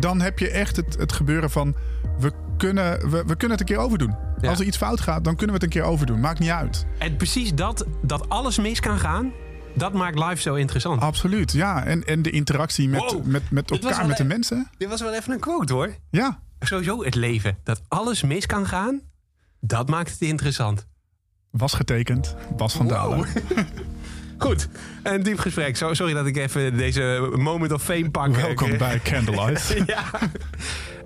dan 0.00 0.20
heb 0.20 0.38
je 0.38 0.50
echt 0.50 0.76
het, 0.76 0.96
het 0.98 1.12
gebeuren 1.12 1.50
van... 1.50 1.74
We 2.18 2.32
kunnen, 2.56 3.10
we, 3.10 3.24
we 3.26 3.36
kunnen 3.36 3.58
het 3.58 3.60
een 3.60 3.74
keer 3.76 3.84
overdoen. 3.84 4.16
Ja. 4.40 4.48
Als 4.50 4.60
er 4.60 4.66
iets 4.66 4.76
fout 4.76 5.00
gaat, 5.00 5.24
dan 5.24 5.36
kunnen 5.36 5.56
we 5.56 5.64
het 5.64 5.74
een 5.74 5.80
keer 5.82 5.90
overdoen. 5.90 6.20
Maakt 6.20 6.38
niet 6.38 6.50
uit. 6.50 6.86
En 6.98 7.16
precies 7.16 7.54
dat, 7.54 7.86
dat 8.02 8.28
alles 8.28 8.58
mis 8.58 8.80
kan 8.80 8.98
gaan. 8.98 9.32
Dat 9.74 9.92
maakt 9.92 10.18
live 10.18 10.40
zo 10.40 10.54
interessant. 10.54 11.00
Absoluut, 11.00 11.52
ja. 11.52 11.84
En, 11.84 12.04
en 12.04 12.22
de 12.22 12.30
interactie 12.30 12.88
met, 12.88 13.00
Wow. 13.12 13.24
met, 13.24 13.50
met 13.50 13.70
elkaar, 13.70 14.06
met 14.06 14.16
de 14.16 14.22
e- 14.22 14.26
mensen. 14.26 14.70
Dit 14.78 14.88
was 14.88 15.00
wel 15.00 15.14
even 15.14 15.32
een 15.32 15.40
quote 15.40 15.72
hoor. 15.72 15.94
Ja, 16.10 16.40
Sowieso 16.60 17.04
het 17.04 17.14
leven. 17.14 17.58
Dat 17.64 17.82
alles 17.88 18.22
mis 18.22 18.46
kan 18.46 18.66
gaan. 18.66 19.00
Dat 19.60 19.88
maakt 19.88 20.10
het 20.10 20.20
interessant. 20.20 20.86
was 21.50 21.72
getekend. 21.74 22.34
Bas 22.56 22.74
van 22.74 22.88
Dalen. 22.88 23.26
Goed, 24.42 24.68
een 25.02 25.22
diep 25.22 25.38
gesprek. 25.38 25.76
Zo- 25.76 25.94
Sorry 25.94 26.12
dat 26.14 26.26
ik 26.26 26.36
even 26.36 26.76
deze 26.76 27.30
moment 27.36 27.72
of 27.72 27.82
fame 27.82 28.10
pak. 28.10 28.34
Welkom 28.36 28.78
bij 28.78 29.00
Candlelight. 29.04 29.74
ja. 29.86 30.02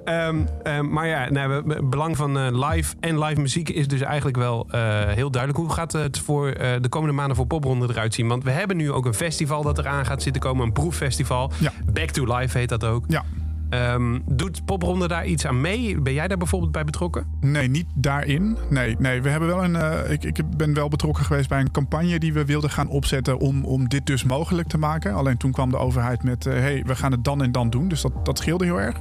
Ehm, 0.05 0.37
ehm, 0.63 0.89
maar 0.93 1.07
ja, 1.07 1.31
nou, 1.31 1.53
het 1.73 1.91
belang 1.91 2.17
van 2.17 2.39
eh, 2.39 2.69
live 2.71 2.95
en 3.01 3.19
live 3.19 3.41
muziek 3.41 3.69
is 3.69 3.89
dus 3.89 4.01
eigenlijk 4.01 4.37
wel 4.37 4.67
eh, 4.71 4.81
heel 5.09 5.31
duidelijk. 5.31 5.63
Hoe 5.65 5.73
gaat 5.73 5.93
het 5.93 6.19
voor 6.19 6.49
eh, 6.49 6.73
de 6.81 6.89
komende 6.89 7.15
maanden 7.15 7.37
voor 7.37 7.47
Popronde 7.47 7.87
eruit 7.91 8.15
zien? 8.15 8.29
Want 8.29 8.45
we 8.45 8.51
hebben 8.51 8.77
nu 8.77 8.93
ook 8.93 9.07
een 9.07 9.15
festival 9.15 9.63
dat 9.63 9.79
eraan 9.79 10.07
gaat 10.07 10.23
zitten 10.23 10.43
komen. 10.43 10.67
Een 10.67 10.73
proeffestival. 10.73 11.51
Ja. 11.59 11.73
Back 11.93 12.11
to 12.11 12.37
Life 12.37 12.59
heet 12.59 12.69
dat 12.69 12.85
ook. 12.85 13.05
Ja, 13.09 13.25
Ehm, 13.71 14.19
doet 14.27 14.65
Popronde 14.65 15.09
daar 15.09 15.27
iets 15.27 15.47
aan 15.47 15.61
mee? 15.61 16.01
Ben 16.01 16.13
jij 16.13 16.29
daar 16.29 16.39
bijvoorbeeld 16.39 16.73
bij 16.73 16.85
betrokken? 16.85 17.27
Nee, 17.41 17.69
niet 17.69 17.87
daarin. 17.95 18.57
Nee, 18.71 18.97
nee 18.99 19.23
we 19.23 19.29
hebben 19.29 19.49
wel 19.49 19.65
een. 19.65 19.77
eh, 19.77 20.11
ik, 20.13 20.25
ik 20.25 20.57
ben 20.57 20.75
wel 20.75 20.89
betrokken 20.89 21.25
geweest 21.25 21.49
bij 21.49 21.61
een 21.61 21.71
campagne 21.71 22.19
die 22.19 22.33
we 22.33 22.45
wilden 22.45 22.71
gaan 22.71 22.89
opzetten 22.89 23.39
om, 23.39 23.65
om 23.65 23.89
dit 23.89 24.07
dus 24.07 24.25
mogelijk 24.25 24.69
te 24.69 24.79
maken. 24.79 25.15
Alleen 25.15 25.37
toen 25.37 25.53
kwam 25.53 25.71
de 25.71 25.77
overheid 25.77 26.23
met: 26.23 26.45
hé, 26.45 26.51
hey, 26.53 26.83
we 26.87 26.97
gaan 26.97 27.13
het 27.13 27.25
dan 27.25 27.43
en 27.43 27.53
dan 27.53 27.71
doen. 27.71 27.89
Dus 27.89 28.01
dat, 28.01 28.25
dat 28.25 28.39
scheelde 28.39 28.65
heel 28.65 28.81
erg. 28.81 28.97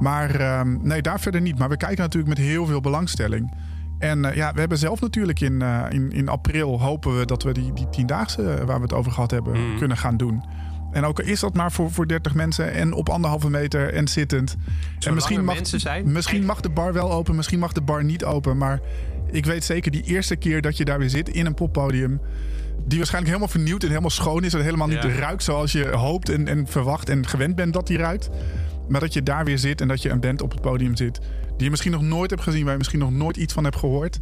Maar 0.00 0.34
ehm, 0.34 0.76
nee, 0.82 1.02
daar 1.02 1.20
verder 1.20 1.40
niet. 1.40 1.58
Maar 1.58 1.68
we 1.68 1.76
kijken 1.76 1.98
natuurlijk 1.98 2.38
met 2.38 2.46
heel 2.46 2.66
veel 2.66 2.80
belangstelling. 2.80 3.52
En 3.98 4.24
eh, 4.24 4.36
ja, 4.36 4.52
we 4.52 4.60
hebben 4.60 4.78
zelf 4.78 5.00
natuurlijk 5.00 5.40
in, 5.40 5.62
eh, 5.62 5.82
in, 5.88 6.12
in 6.12 6.28
april 6.28 6.80
hopen 6.80 7.18
we 7.18 7.24
dat 7.26 7.42
we 7.42 7.52
die, 7.52 7.72
die 7.72 7.88
tiendaagse 7.90 8.50
eh, 8.54 8.64
waar 8.64 8.76
we 8.76 8.82
het 8.82 8.92
over 8.92 9.12
gehad 9.12 9.30
hebben 9.30 9.70
Mm. 9.70 9.78
kunnen 9.78 9.96
gaan 9.96 10.16
doen. 10.16 10.42
En 10.92 11.04
ook 11.04 11.20
al 11.20 11.24
is 11.26 11.40
dat 11.40 11.54
maar 11.54 11.72
voor, 11.72 11.90
voor 11.90 12.06
30 12.06 12.34
mensen 12.34 12.72
en 12.72 12.92
op 12.92 13.08
anderhalve 13.08 13.50
meter 13.50 13.94
en 13.94 14.08
zittend. 14.08 14.56
en 15.06 15.14
misschien 15.14 15.36
er 15.38 15.44
mag, 15.44 15.54
mensen 15.54 15.80
zijn. 15.80 16.12
misschien 16.12 16.44
mag 16.44 16.60
de 16.60 16.70
bar 16.70 16.92
wel 16.92 17.12
open, 17.12 17.34
misschien 17.36 17.58
mag 17.58 17.72
de 17.72 17.80
bar 17.80 18.04
niet 18.04 18.24
open. 18.24 18.56
Maar 18.56 18.80
ik 19.30 19.44
weet 19.46 19.64
zeker 19.64 19.90
die 19.90 20.02
eerste 20.02 20.36
keer 20.36 20.60
dat 20.62 20.76
je 20.76 20.84
daar 20.84 20.98
weer 20.98 21.10
zit 21.10 21.28
in 21.28 21.46
een 21.46 21.54
poppodium. 21.54 22.20
Die 22.86 22.98
waarschijnlijk 22.98 23.34
helemaal 23.34 23.54
vernieuwd 23.56 23.82
en 23.82 23.88
helemaal 23.88 24.10
schoon 24.10 24.44
is. 24.44 24.54
En 24.54 24.62
helemaal 24.62 24.88
niet 24.88 25.02
Ja. 25.02 25.08
ruikt 25.18 25.42
zoals 25.42 25.72
je 25.72 25.88
hoopt 25.88 26.28
en, 26.28 26.48
en 26.48 26.66
verwacht 26.66 27.08
en 27.08 27.26
gewend 27.26 27.54
bent 27.56 27.72
dat 27.72 27.86
die 27.86 27.96
ruikt. 27.98 28.30
Maar 28.88 29.00
dat 29.00 29.12
je 29.12 29.22
daar 29.22 29.44
weer 29.44 29.58
zit 29.58 29.80
en 29.80 29.88
dat 29.88 30.02
je 30.02 30.10
een 30.10 30.20
band 30.20 30.42
op 30.42 30.50
het 30.50 30.60
podium 30.60 30.96
zit. 30.96 31.18
Die 31.56 31.64
je 31.64 31.70
misschien 31.70 31.92
nog 31.92 32.02
nooit 32.02 32.30
hebt 32.30 32.42
gezien, 32.42 32.62
waar 32.62 32.72
je 32.72 32.78
misschien 32.78 32.98
nog 33.00 33.10
nooit 33.12 33.36
iets 33.36 33.52
van 33.52 33.64
hebt 33.64 33.76
gehoord. 33.76 34.20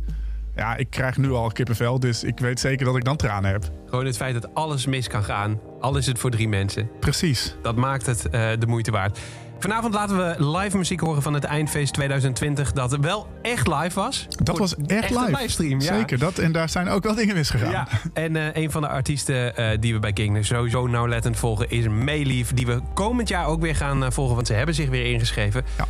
Ja, 0.57 0.77
ik 0.77 0.91
krijg 0.91 1.17
nu 1.17 1.31
al 1.31 1.49
kippenvel, 1.53 2.01
dus 2.01 2.25
ik 2.25 2.39
weet 2.39 2.61
zeker 2.61 2.87
dat 2.87 2.97
ik 2.97 3.05
dan 3.05 3.17
tranen 3.17 3.51
heb. 3.51 3.71
Gewoon 3.87 4.07
het 4.07 4.17
feit 4.17 4.35
dat 4.35 4.55
alles 4.55 4.87
mis 4.87 5.09
kan 5.09 5.25
gaan. 5.25 5.59
Al 5.81 5.97
is 5.97 6.07
het 6.07 6.19
voor 6.19 6.31
drie 6.31 6.49
mensen. 6.49 6.91
Precies. 7.01 7.57
Dat 7.63 7.77
maakt 7.77 8.07
het 8.07 8.29
eh, 8.29 8.51
de 8.59 8.67
moeite 8.67 8.91
waard. 8.91 9.19
Vanavond 9.59 9.95
laten 9.95 10.17
we 10.17 10.57
live 10.57 10.77
muziek 10.77 11.01
horen 11.01 11.23
van 11.23 11.35
het 11.35 11.45
Eindfeest 11.45 11.93
2020. 11.95 12.73
Dat 12.73 12.97
wel 12.97 13.27
echt 13.43 13.67
live 13.67 13.95
was. 13.95 14.27
Dat 14.43 14.59
was 14.59 14.77
echt 14.77 15.11
een 15.11 15.19
live. 15.19 15.31
livestream, 15.31 15.81
ja. 15.81 15.97
Zeker, 15.97 16.19
dat, 16.19 16.39
en 16.39 16.53
daar 16.53 16.69
zijn 16.69 16.89
ook 16.89 17.03
wel 17.03 17.15
dingen 17.15 17.35
misgegaan. 17.35 17.71
Ja, 17.71 17.89
en 18.13 18.37
eh, 18.37 18.63
een 18.63 18.71
van 18.71 18.83
de 18.83 18.89
artiesten 18.89 19.57
eh, 19.57 19.79
die 19.81 19.95
we 19.95 20.01
bij 20.01 20.13
King 20.13 20.47
sowieso 20.47 20.87
nauwlettend 20.87 21.37
volgen 21.37 21.71
is 21.71 21.89
Meelief. 21.89 22.55
Die 22.55 22.67
we 22.67 22.81
komend 22.95 23.29
jaar 23.29 23.47
ook 23.47 23.61
weer 23.61 23.77
gaan 23.77 24.13
volgen, 24.13 24.35
want 24.35 24.47
ze 24.47 24.53
hebben 24.53 24.75
zich 24.75 24.89
weer 24.89 25.13
ingeschreven. 25.13 25.65
Ja. 25.77 25.87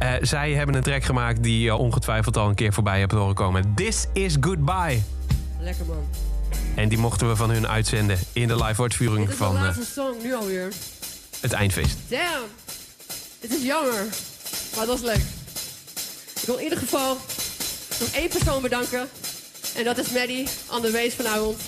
Eh, 0.00 0.12
zij 0.22 0.52
hebben 0.52 0.74
een 0.74 0.82
track 0.82 1.02
gemaakt 1.02 1.42
die 1.42 1.60
je 1.60 1.74
ongetwijfeld 1.74 2.36
al 2.36 2.48
een 2.48 2.54
keer 2.54 2.72
voorbij 2.72 3.00
hebt 3.00 3.12
horen 3.12 3.34
komen. 3.34 3.74
This 3.74 4.06
is 4.12 4.36
Goodbye. 4.40 5.02
Lekker 5.58 5.86
man. 5.86 6.29
En 6.80 6.88
die 6.88 6.98
mochten 6.98 7.28
we 7.28 7.36
van 7.36 7.50
hun 7.50 7.68
uitzenden 7.68 8.18
in 8.32 8.48
de 8.48 8.64
live 8.64 8.82
Dit 8.82 9.30
is 9.30 9.36
de 9.36 9.36
van 9.36 9.56
eh, 9.56 9.62
laatste 9.62 9.84
song, 9.84 10.22
nu 10.22 10.34
alweer. 10.34 10.72
het 11.40 11.52
Eindfeest. 11.52 11.96
Damn. 12.08 12.44
Dit 13.40 13.54
is 13.54 13.62
jammer. 13.62 14.04
Maar 14.76 14.86
dat 14.86 14.96
is 14.96 15.04
leuk. 15.04 15.22
Ik 16.40 16.46
wil 16.46 16.56
in 16.56 16.62
ieder 16.62 16.78
geval 16.78 17.16
nog 18.00 18.08
één 18.12 18.28
persoon 18.28 18.62
bedanken. 18.62 19.08
En 19.76 19.84
dat 19.84 19.98
is 19.98 20.10
Maddie 20.10 20.48
on 20.70 20.82
the 20.82 20.90
bass 20.90 21.14
vanavond. 21.14 21.60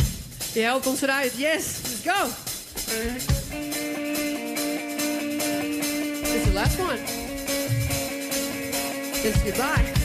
Die 0.53 0.63
helpt 0.63 0.87
ons 0.87 1.03
eruit. 1.03 1.33
Yes, 1.37 1.65
let's 1.83 2.17
go. 2.19 2.29
This 6.23 6.35
is 6.35 6.43
the 6.43 6.53
last 6.53 6.79
one. 6.79 6.99
This 9.13 9.35
is 9.35 9.43
goodbye. 9.43 10.02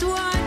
It's 0.00 0.04
what 0.04 0.37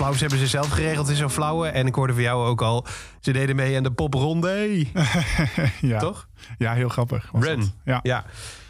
applaus 0.00 0.20
hebben 0.20 0.38
ze 0.38 0.46
zelf 0.46 0.68
geregeld 0.68 1.08
in 1.08 1.16
zo'n 1.16 1.30
flauwe. 1.30 1.68
En 1.68 1.86
ik 1.86 1.94
hoorde 1.94 2.12
van 2.12 2.22
jou 2.22 2.46
ook 2.46 2.62
al, 2.62 2.86
ze 3.20 3.32
deden 3.32 3.56
mee 3.56 3.76
aan 3.76 3.82
de 3.82 3.90
popronde. 3.90 4.86
ja. 5.80 5.98
Toch? 5.98 6.28
Ja, 6.58 6.72
heel 6.72 6.88
grappig. 6.88 7.30
Run. 7.32 7.58
dat. 7.58 7.74
Ja. 7.84 8.00
Ja. 8.02 8.24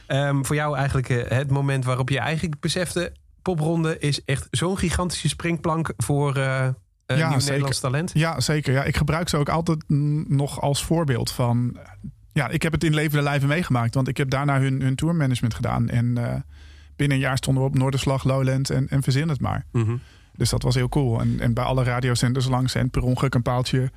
Ehm, 0.07 0.43
voor 0.43 0.57
jou 0.57 0.77
eigenlijk 0.77 1.09
eh, 1.09 1.37
het 1.37 1.51
moment 1.51 1.85
waarop 1.85 2.09
je 2.09 2.19
eigenlijk 2.19 2.61
besefte... 2.61 3.13
popronde 3.43 3.99
is 3.99 4.25
echt 4.25 4.49
zo'n 4.51 4.79
gigantische 4.79 5.29
springplank 5.29 5.93
voor 5.97 6.39
Ja, 6.39 6.75
nieuw 7.07 7.17
zeker. 7.17 7.45
Nederlands 7.45 7.81
talent. 7.81 8.11
Ja, 8.15 8.41
zeker. 8.41 8.73
Ja, 8.73 8.85
ik 8.85 8.97
gebruik 8.97 9.29
ze 9.29 9.37
ook 9.37 9.49
altijd 9.49 9.85
nog 10.29 10.61
als 10.61 10.85
voorbeeld 10.85 11.31
van... 11.31 11.77
Ja, 12.33 12.49
ik 12.49 12.63
heb 12.63 12.73
het 12.73 12.85
in 12.85 12.95
levende 12.95 13.23
lijven 13.23 13.49
meegemaakt. 13.49 13.95
Want 13.95 14.09
ik 14.09 14.17
heb 14.17 14.31
daarna 14.31 14.61
hun, 14.61 14.81
hun 14.81 14.95
tourmanagement 14.95 15.55
gedaan. 15.55 15.89
En 15.89 16.45
binnen 16.97 17.17
een 17.17 17.23
jaar 17.23 17.37
stonden 17.37 17.63
we 17.63 17.69
op 17.69 17.75
Noorderslag, 17.75 18.25
Lowland 18.25 18.71
en, 18.71 18.89
en 18.89 19.03
verzin 19.03 19.29
het 19.29 19.41
maar. 19.41 19.67
Mhm. 19.73 19.97
Dus 20.37 20.51
dat 20.51 20.63
was 20.63 20.75
heel 20.75 20.89
cool. 20.89 21.21
En, 21.21 21.41
en 21.41 21.55
bij 21.55 21.65
alle 21.65 21.85
radiozenders 21.85 22.47
langs 22.47 22.75
en 22.75 22.91
per 22.91 23.03
ongeluk 23.03 23.35
een 23.35 23.43
paaltje 23.43 23.91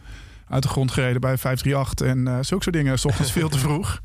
uit 0.47 0.63
de 0.63 0.69
grond 0.69 0.91
gereden 0.91 1.21
bij 1.21 1.37
538 1.37 2.07
en 2.07 2.27
eh 2.27 2.33
zulke 2.41 2.63
soort 2.63 2.75
dingen. 2.75 2.99
S 2.99 3.05
ochtends 3.05 3.31
veel 3.31 3.49
te 3.49 3.59
vroeg. 3.65 4.01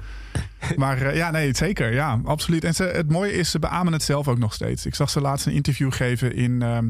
Maar 0.77 1.03
eh, 1.03 1.17
ja, 1.17 1.31
nee, 1.31 1.57
zeker. 1.57 1.93
Ja, 1.93 2.21
absoluut. 2.25 2.65
En 2.65 2.75
ze, 2.75 2.85
het 2.85 3.11
mooie 3.11 3.33
is, 3.33 3.51
ze 3.51 3.59
beamen 3.59 3.93
het 3.93 4.03
zelf 4.03 4.29
ook 4.29 4.39
nog 4.39 4.55
steeds. 4.55 4.87
Ik 4.87 4.95
zag 4.95 5.11
ze 5.11 5.21
laatst 5.21 5.47
een 5.47 5.53
interview 5.53 5.93
geven 5.93 6.35
in 6.35 6.63
ehm, 6.63 6.87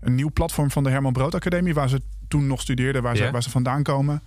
een 0.00 0.14
nieuw 0.14 0.30
platform 0.32 0.70
van 0.70 0.84
de 0.84 0.90
Herman 0.90 1.12
Brood 1.12 1.34
Academie, 1.34 1.74
waar 1.74 1.88
ze 1.88 2.00
toen 2.28 2.46
nog 2.46 2.60
studeerden, 2.60 3.02
waar, 3.02 3.16
ze, 3.16 3.30
waar 3.30 3.42
ze 3.42 3.50
vandaan 3.50 3.82
komen. 3.82 4.22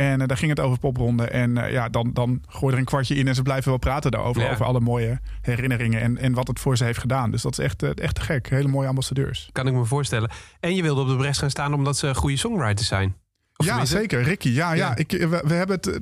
En 0.00 0.20
eh, 0.20 0.26
daar 0.26 0.36
ging 0.36 0.50
het 0.50 0.60
over 0.60 0.78
popronde. 0.78 1.24
En 1.24 1.58
eh, 1.58 1.72
ja, 1.72 1.88
dan, 1.88 2.10
dan 2.12 2.42
gooi 2.48 2.72
er 2.72 2.78
een 2.78 2.84
kwartje 2.84 3.14
in 3.14 3.28
en 3.28 3.34
ze 3.34 3.42
blijven 3.42 3.68
wel 3.68 3.78
praten 3.78 4.10
daarover. 4.10 4.42
Ja. 4.42 4.50
Over 4.50 4.64
alle 4.64 4.80
mooie 4.80 5.20
herinneringen 5.40 6.00
en, 6.00 6.18
en 6.18 6.32
wat 6.32 6.48
het 6.48 6.60
voor 6.60 6.76
ze 6.76 6.84
heeft 6.84 6.98
gedaan. 6.98 7.30
Dus 7.30 7.42
dat 7.42 7.52
is 7.52 7.64
echt, 7.64 7.82
eh, 7.82 7.90
echt 7.94 8.14
te 8.14 8.20
gek. 8.20 8.50
Hele 8.50 8.68
mooie 8.68 8.88
ambassadeurs. 8.88 9.48
Kan 9.52 9.66
ik 9.66 9.72
me 9.72 9.84
voorstellen. 9.84 10.30
En 10.60 10.74
je 10.74 10.82
wilde 10.82 11.00
op 11.00 11.08
de 11.08 11.16
bres 11.16 11.38
gaan 11.38 11.50
staan 11.50 11.74
omdat 11.74 11.96
ze 11.96 12.14
goede 12.14 12.36
songwriters 12.36 12.88
zijn. 12.88 13.14
Of 13.56 13.66
ja, 13.66 13.84
zeker. 13.84 14.22
Ricky, 14.22 14.48
ja, 14.48 14.72
ja. 14.72 14.86
Ja. 14.88 14.96
Ik, 14.96 15.10
we, 15.10 15.42
we 15.46 15.54
hebben 15.54 15.76
het... 15.76 16.00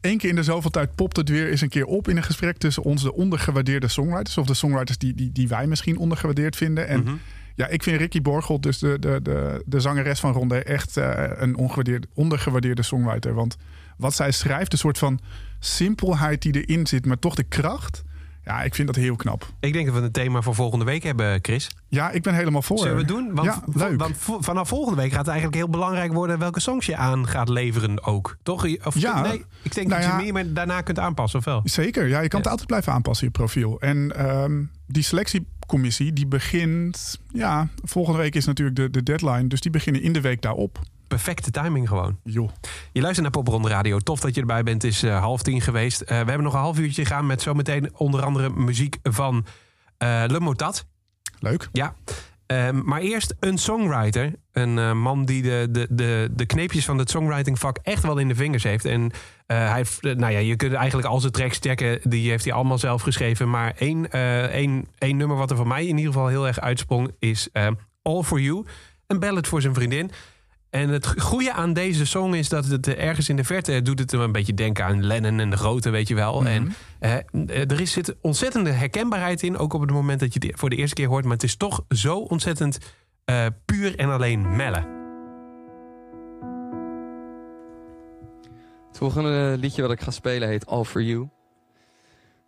één 0.00 0.18
keer 0.18 0.28
in 0.30 0.36
de 0.36 0.42
zoveel 0.42 0.70
tijd 0.70 0.94
popt 0.94 1.16
het 1.16 1.28
weer 1.28 1.50
eens 1.50 1.60
een 1.60 1.68
keer 1.68 1.84
op 1.86 2.08
in 2.08 2.16
een 2.16 2.22
gesprek 2.22 2.58
tussen 2.58 2.82
ons 2.82 3.02
de 3.02 3.14
ondergewaardeerde 3.14 3.88
songwriters. 3.88 4.38
Of 4.38 4.46
de 4.46 4.54
songwriters 4.54 4.98
die, 4.98 5.14
die, 5.14 5.32
die 5.32 5.48
wij 5.48 5.66
misschien 5.66 5.98
ondergewaardeerd 5.98 6.56
vinden. 6.56 6.88
En 6.88 7.00
Mhm. 7.00 7.14
Ja, 7.58 7.66
ik 7.66 7.82
vind 7.82 7.96
Ricky 8.00 8.22
Borgel, 8.22 8.60
dus 8.60 8.78
de, 8.78 8.98
de, 8.98 9.20
de, 9.22 9.62
de 9.66 9.80
zangeres 9.80 10.20
van 10.20 10.32
Ronde, 10.32 10.62
echt 10.62 10.96
eh, 10.96 11.12
een 11.36 11.56
ongewaardeerde, 11.56 12.06
ondergewaardeerde 12.14 12.82
songwriter. 12.82 13.34
Want 13.34 13.56
wat 13.96 14.14
zij 14.14 14.30
schrijft, 14.30 14.70
de 14.70 14.76
soort 14.76 14.98
van 14.98 15.20
simpelheid 15.58 16.42
die 16.42 16.64
erin 16.64 16.86
zit, 16.86 17.06
maar 17.06 17.18
toch 17.18 17.34
de 17.34 17.42
kracht. 17.42 18.02
Ja, 18.44 18.62
ik 18.62 18.74
vind 18.74 18.86
dat 18.86 18.96
heel 18.96 19.16
knap. 19.16 19.46
Ik 19.60 19.72
denk 19.72 19.86
dat 19.86 19.94
we 19.94 20.00
een 20.00 20.10
thema 20.12 20.40
voor 20.42 20.54
volgende 20.54 20.84
week 20.84 21.02
hebben, 21.02 21.38
Chris. 21.42 21.70
Ja, 21.88 22.10
ik 22.10 22.22
ben 22.22 22.34
helemaal 22.34 22.62
voor. 22.62 22.78
Zullen 22.78 22.92
we 22.94 22.98
het 23.00 23.08
doen? 23.08 23.34
Want, 23.34 23.46
ja, 23.46 23.62
v- 23.66 23.74
leuk. 23.74 23.98
want 23.98 24.16
v- 24.16 24.30
vanaf 24.40 24.68
volgende 24.68 25.00
week 25.00 25.10
gaat 25.10 25.18
het 25.18 25.28
eigenlijk 25.28 25.56
heel 25.56 25.68
belangrijk 25.68 26.12
worden 26.12 26.38
welke 26.38 26.60
songs 26.60 26.86
je 26.86 26.96
aan 26.96 27.26
gaat 27.28 27.48
leveren 27.48 28.04
ook. 28.04 28.36
Toch? 28.42 28.66
Of, 28.84 28.98
Ja. 28.98 29.20
Nee, 29.22 29.44
ik 29.62 29.74
denk 29.74 29.88
Nou 29.88 30.02
dat 30.02 30.10
ja. 30.10 30.18
je 30.20 30.32
meer 30.32 30.54
daarna 30.54 30.80
kunt 30.80 30.98
aanpassen, 30.98 31.38
of 31.38 31.44
wel? 31.44 31.60
Zeker, 31.64 32.06
ja, 32.08 32.20
je 32.20 32.28
kan 32.28 32.40
het 32.40 32.48
altijd 32.48 32.66
blijven 32.68 32.92
aanpassen, 32.92 33.26
je 33.26 33.32
profiel. 33.32 33.80
En 33.80 34.16
ehm, 34.16 34.62
die 34.86 35.02
selectiecommissie, 35.68 36.12
die 36.12 36.26
begint... 36.26 37.20
Ja, 37.32 37.68
volgende 37.84 38.18
week 38.18 38.34
is 38.34 38.44
natuurlijk 38.44 38.76
de, 38.76 38.90
de 38.90 39.02
deadline. 39.02 39.46
Dus 39.46 39.60
die 39.60 39.70
beginnen 39.70 40.02
in 40.02 40.12
de 40.12 40.20
week 40.20 40.42
daarop. 40.42 40.78
perfecte 41.08 41.50
timing 41.50 41.88
gewoon. 41.88 42.18
Joh. 42.24 42.50
Je 42.92 43.00
luistert 43.00 43.22
naar 43.22 43.42
Popronde 43.42 43.68
Radio. 43.68 43.98
Tof 43.98 44.20
dat 44.20 44.34
je 44.34 44.40
erbij 44.40 44.62
bent. 44.62 44.82
Het 44.82 44.92
is 44.92 45.02
eh, 45.02 45.20
half 45.20 45.42
tien 45.42 45.60
geweest. 45.60 46.00
Eh, 46.00 46.08
we 46.08 46.14
hebben 46.14 46.42
nog 46.42 46.52
een 46.52 46.58
half 46.60 46.78
uurtje 46.78 47.04
gaan 47.04 47.26
met 47.26 47.42
zometeen 47.42 47.90
onder 47.96 48.22
andere 48.22 48.50
muziek 48.50 48.98
van 49.02 49.46
eh 49.98 50.24
Le 50.26 50.40
Motat. 50.40 50.86
Leuk. 51.38 51.68
Ja. 51.72 51.94
Ehm, 52.48 52.80
maar 52.84 53.00
eerst 53.00 53.34
een 53.40 53.58
songwriter. 53.58 54.32
Een 54.52 54.78
eh, 54.78 54.92
man 54.92 55.24
die 55.24 55.42
de, 55.42 55.68
de, 55.70 55.86
de, 55.90 56.28
de 56.32 56.46
kneepjes 56.46 56.84
van 56.84 56.98
het 56.98 57.10
songwritingvak 57.10 57.78
echt 57.82 58.02
wel 58.02 58.18
in 58.18 58.28
de 58.28 58.34
vingers 58.34 58.62
heeft. 58.62 58.84
En 58.84 59.10
eh, 59.46 59.70
hij 59.70 59.84
eh, 60.00 60.16
nou 60.16 60.32
ja, 60.32 60.38
je 60.38 60.56
kunt 60.56 60.72
eigenlijk 60.72 61.08
al 61.08 61.20
zijn 61.20 61.32
tracks 61.32 61.58
checken. 61.58 62.00
Die 62.02 62.30
heeft 62.30 62.44
hij 62.44 62.52
allemaal 62.52 62.78
zelf 62.78 63.02
geschreven. 63.02 63.50
Maar 63.50 63.74
één, 63.78 64.10
één, 64.50 64.86
één 64.98 65.16
nummer 65.16 65.36
wat 65.36 65.50
er 65.50 65.56
voor 65.56 65.66
mij 65.66 65.86
in 65.86 65.96
ieder 65.96 66.12
geval 66.12 66.28
heel 66.28 66.46
erg 66.46 66.60
uitsprong 66.60 67.10
is 67.18 67.48
eh, 67.52 67.66
All 68.02 68.22
For 68.22 68.40
You. 68.40 68.64
Een 69.06 69.18
ballad 69.18 69.46
voor 69.46 69.60
zijn 69.60 69.74
vriendin. 69.74 70.10
En 70.70 70.88
het 70.88 71.20
goede 71.20 71.52
aan 71.52 71.72
deze 71.72 72.06
song 72.06 72.34
is 72.34 72.48
dat 72.48 72.64
het 72.64 72.86
eh, 72.86 73.06
ergens 73.06 73.28
in 73.28 73.36
de 73.36 73.44
verte 73.44 73.82
doet 73.82 73.98
het 73.98 74.10
hem 74.10 74.20
een 74.20 74.32
beetje 74.32 74.54
denken 74.54 74.84
aan 74.84 75.04
Lennon 75.04 75.40
en 75.40 75.50
de 75.50 75.56
Grote, 75.56 75.90
weet 75.90 76.08
je 76.08 76.14
wel. 76.14 76.46
En 76.46 76.72
eh, 76.98 77.12
er 77.70 77.80
is, 77.80 77.92
zit 77.92 78.16
ontzettende 78.20 78.70
herkenbaarheid 78.70 79.42
in, 79.42 79.58
ook 79.58 79.72
op 79.72 79.80
het 79.80 79.90
moment 79.90 80.20
dat 80.20 80.34
je 80.34 80.46
het 80.46 80.58
voor 80.58 80.70
de 80.70 80.76
eerste 80.76 80.94
keer 80.94 81.08
hoort. 81.08 81.24
Maar 81.24 81.32
het 81.32 81.42
is 81.42 81.56
toch 81.56 81.84
zo 81.88 82.18
ontzettend 82.18 82.78
eh, 83.28 83.46
puur 83.64 83.96
en 83.96 84.10
alleen 84.10 84.56
melle. 84.56 84.96
Het 88.88 88.98
volgende 88.98 89.56
liedje 89.60 89.82
wat 89.82 89.90
ik 89.90 90.00
ga 90.00 90.10
spelen 90.10 90.48
heet 90.48 90.66
All 90.66 90.84
For 90.84 91.02
You. 91.02 91.28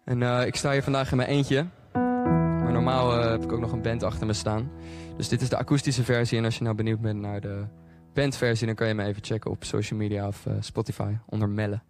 En 0.04 0.22
eh, 0.22 0.46
ik 0.46 0.56
sta 0.56 0.72
hier 0.72 0.82
vandaag 0.82 1.10
in 1.10 1.16
mijn 1.16 1.28
eentje. 1.28 1.66
Maar 1.92 2.72
normaal 2.72 3.18
eh, 3.18 3.30
heb 3.30 3.42
ik 3.42 3.52
ook 3.52 3.60
nog 3.60 3.72
een 3.72 3.82
band 3.82 4.02
achter 4.02 4.26
me 4.26 4.32
staan. 4.32 4.70
Dus 5.16 5.28
dit 5.28 5.40
is 5.40 5.48
de 5.48 5.56
akoestische 5.56 6.04
versie. 6.04 6.38
En 6.38 6.44
als 6.44 6.58
je 6.58 6.64
nou 6.64 6.76
benieuwd 6.76 7.00
bent 7.00 7.20
naar 7.20 7.40
de 7.40 7.64
bandversie... 8.12 8.66
dan 8.66 8.74
kan 8.74 8.88
je 8.88 8.94
me 8.94 9.04
even 9.04 9.24
checken 9.24 9.50
op 9.50 9.64
social 9.64 9.98
media 9.98 10.26
of 10.26 10.46
eh, 10.46 10.52
Spotify 10.60 11.16
onder 11.26 11.48
Melle. 11.48 11.80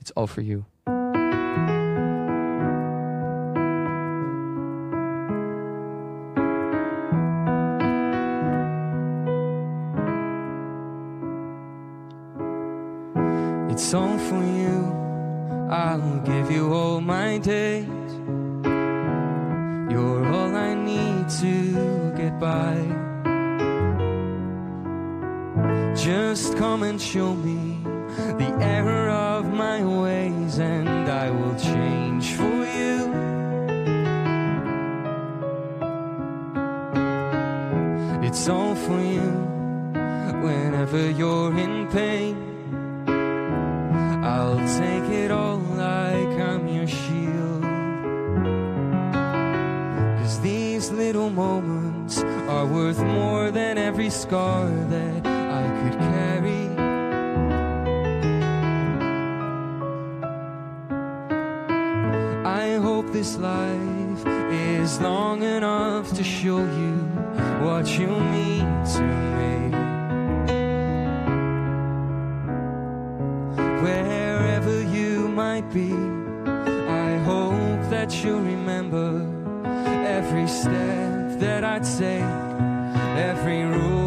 It's 0.00 0.14
All 0.14 0.26
For 0.26 0.42
You. 0.42 0.64
Whenever 40.86 41.10
you're 41.18 41.56
in 41.58 41.88
pain. 41.88 42.36
I'll 44.24 44.58
take 44.78 45.10
it 45.10 45.30
all 45.30 45.58
like 45.58 46.38
I'm 46.40 46.68
your 46.68 46.86
shield. 46.86 47.62
Cause 50.18 50.40
these 50.40 50.90
little 50.90 51.30
moments 51.30 52.22
are 52.22 52.66
worth 52.66 53.02
more 53.02 53.50
than 53.50 53.78
every 53.78 54.10
scar 54.10 54.68
that 54.68 55.26
I 55.26 55.62
could 55.80 55.98
carry. 55.98 56.66
I 62.44 62.76
hope 62.76 63.12
this 63.12 63.36
life 63.36 64.26
is 64.52 65.00
long 65.00 65.42
enough 65.42 66.12
to 66.14 66.22
show 66.22 66.58
you 66.58 66.94
what 67.64 67.98
you 67.98 68.08
mean 68.08 68.84
to 68.94 69.02
me. 69.02 69.75
Might 75.60 75.72
be. 75.72 75.90
I 75.90 77.16
hope 77.24 77.90
that 77.90 78.12
you 78.22 78.36
remember 78.36 79.08
every 80.06 80.46
step 80.46 81.40
that 81.40 81.64
I 81.64 81.78
take, 81.78 82.30
every 83.16 83.62
rule 83.62 84.05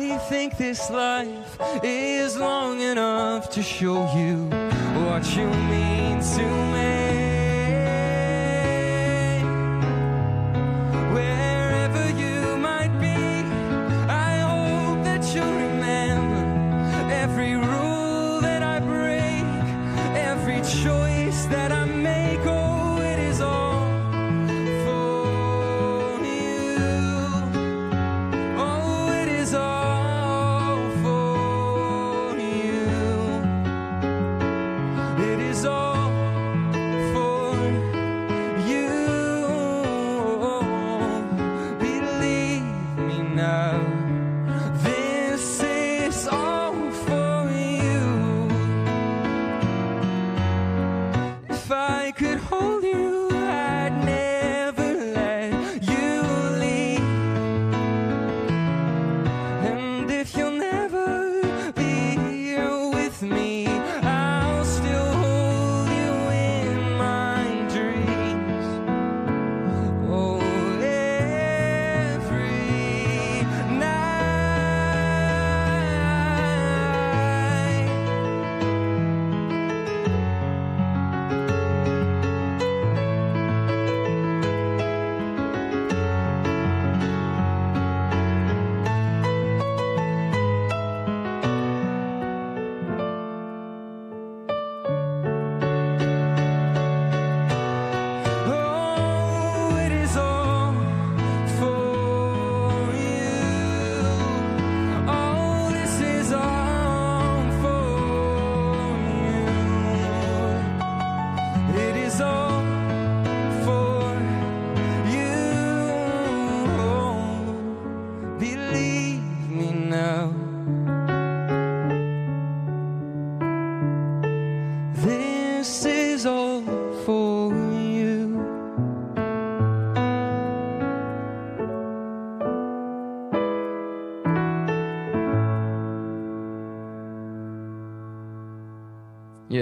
I 0.00 0.16
think 0.16 0.56
this 0.56 0.90
life 0.90 1.58
is 1.82 2.36
long 2.36 2.80
enough 2.80 3.50
to 3.50 3.62
show 3.64 4.06
you 4.16 4.44
what 5.04 5.24
you 5.34 5.46
mean 5.68 6.20
to 6.20 6.44
me. 6.72 6.97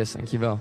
Yes, 0.07 0.15
dankjewel. 0.15 0.61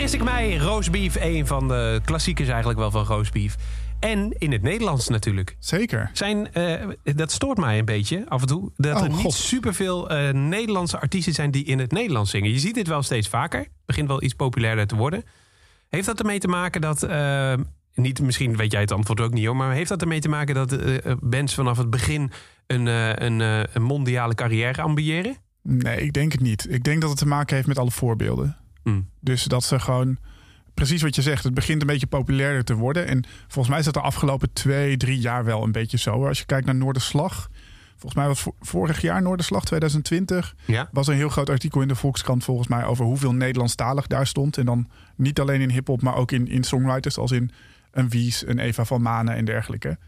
Vergis 0.00 0.18
ik 0.18 0.24
mij, 0.24 0.56
roastbeef, 0.56 1.16
een 1.20 1.46
van 1.46 1.68
de 1.68 2.00
klassiekers 2.04 2.48
eigenlijk 2.48 2.78
wel 2.78 2.90
van 2.90 3.04
roastbeef. 3.04 3.56
En 3.98 4.32
in 4.38 4.52
het 4.52 4.62
Nederlands 4.62 5.08
natuurlijk. 5.08 5.56
Zeker. 5.58 6.10
Zijn, 6.12 6.52
eh, 6.52 6.86
dat 7.02 7.32
stoort 7.32 7.58
mij 7.58 7.78
een 7.78 7.84
beetje 7.84 8.24
af 8.28 8.40
en 8.40 8.46
toe. 8.46 8.70
Dat 8.76 8.96
Oh, 8.96 9.02
er 9.02 9.08
niet 9.08 9.18
God. 9.18 9.32
superveel 9.32 10.10
eh 10.10 10.32
Nederlandse 10.34 11.00
artiesten 11.00 11.32
zijn 11.34 11.50
die 11.50 11.64
in 11.64 11.78
het 11.78 11.92
Nederlands 11.92 12.30
zingen. 12.30 12.50
Je 12.50 12.58
ziet 12.58 12.74
dit 12.74 12.86
wel 12.86 13.02
steeds 13.02 13.28
vaker. 13.28 13.58
Het 13.60 13.68
begint 13.86 14.08
wel 14.08 14.22
iets 14.22 14.34
populairder 14.34 14.86
te 14.86 14.96
worden. 14.96 15.22
Heeft 15.88 16.06
dat 16.06 16.18
ermee 16.18 16.38
te 16.38 16.48
maken 16.48 16.80
dat. 16.80 17.02
eh, 17.02 17.54
niet, 17.94 18.20
misschien 18.20 18.56
weet 18.56 18.72
jij 18.72 18.80
het 18.80 18.92
antwoord 18.92 19.20
ook 19.20 19.32
niet 19.32 19.46
hoor. 19.46 19.56
Maar 19.56 19.72
heeft 19.72 19.88
dat 19.88 20.02
ermee 20.02 20.20
te 20.20 20.28
maken 20.28 20.54
dat 20.54 20.76
bands 21.20 21.54
vanaf 21.54 21.78
het 21.78 21.90
begin 21.90 22.30
een, 22.66 22.86
een, 22.86 23.40
een 23.72 23.82
mondiale 23.82 24.34
carrière 24.34 24.82
ambiëren? 24.82 25.36
Nee, 25.62 26.00
ik 26.00 26.12
denk 26.12 26.32
het 26.32 26.40
niet. 26.40 26.66
Ik 26.70 26.84
denk 26.84 27.00
dat 27.00 27.10
het 27.10 27.18
te 27.18 27.26
maken 27.26 27.54
heeft 27.54 27.68
met 27.68 27.78
alle 27.78 27.90
voorbeelden. 27.90 28.56
Hmm. 28.82 29.08
Dus 29.20 29.44
dat 29.44 29.64
ze 29.64 29.78
gewoon, 29.78 30.18
precies 30.74 31.02
wat 31.02 31.14
je 31.14 31.22
zegt, 31.22 31.44
het 31.44 31.54
begint 31.54 31.80
een 31.80 31.86
beetje 31.86 32.06
populairder 32.06 32.64
te 32.64 32.74
worden. 32.74 33.06
En 33.06 33.24
volgens 33.42 33.68
mij 33.68 33.78
is 33.78 33.84
dat 33.84 33.94
de 33.94 34.00
afgelopen 34.00 34.52
twee, 34.52 34.96
drie 34.96 35.18
jaar 35.18 35.44
wel 35.44 35.62
een 35.62 35.72
beetje 35.72 35.98
zo. 35.98 36.26
Als 36.26 36.38
je 36.38 36.44
kijkt 36.44 36.66
naar 36.66 36.74
Noorderslag. 36.74 37.48
Volgens 37.90 38.14
mij 38.14 38.26
was 38.26 38.40
vo- 38.40 38.54
vorig 38.60 39.00
jaar 39.00 39.22
Noorderslag 39.22 39.64
2020. 39.64 40.54
Ja. 40.66 40.88
Was 40.92 41.06
een 41.06 41.14
heel 41.14 41.28
groot 41.28 41.50
artikel 41.50 41.80
in 41.80 41.88
de 41.88 41.94
Volkskrant 41.94 42.44
volgens 42.44 42.68
mij 42.68 42.84
over 42.84 43.04
hoeveel 43.04 43.32
Nederlandstalig 43.34 44.06
daar 44.06 44.26
stond. 44.26 44.58
En 44.58 44.64
dan 44.66 44.88
niet 45.16 45.40
alleen 45.40 45.60
in 45.60 45.70
hip-hop, 45.70 46.02
maar 46.02 46.14
ook 46.16 46.32
in, 46.32 46.48
in 46.48 46.64
songwriters, 46.64 47.18
als 47.18 47.30
in 47.30 47.50
een 47.90 48.08
Wies, 48.08 48.46
een 48.46 48.58
Eva 48.58 48.84
van 48.84 49.02
Manen 49.02 49.34
en 49.34 49.44
dergelijke. 49.44 49.98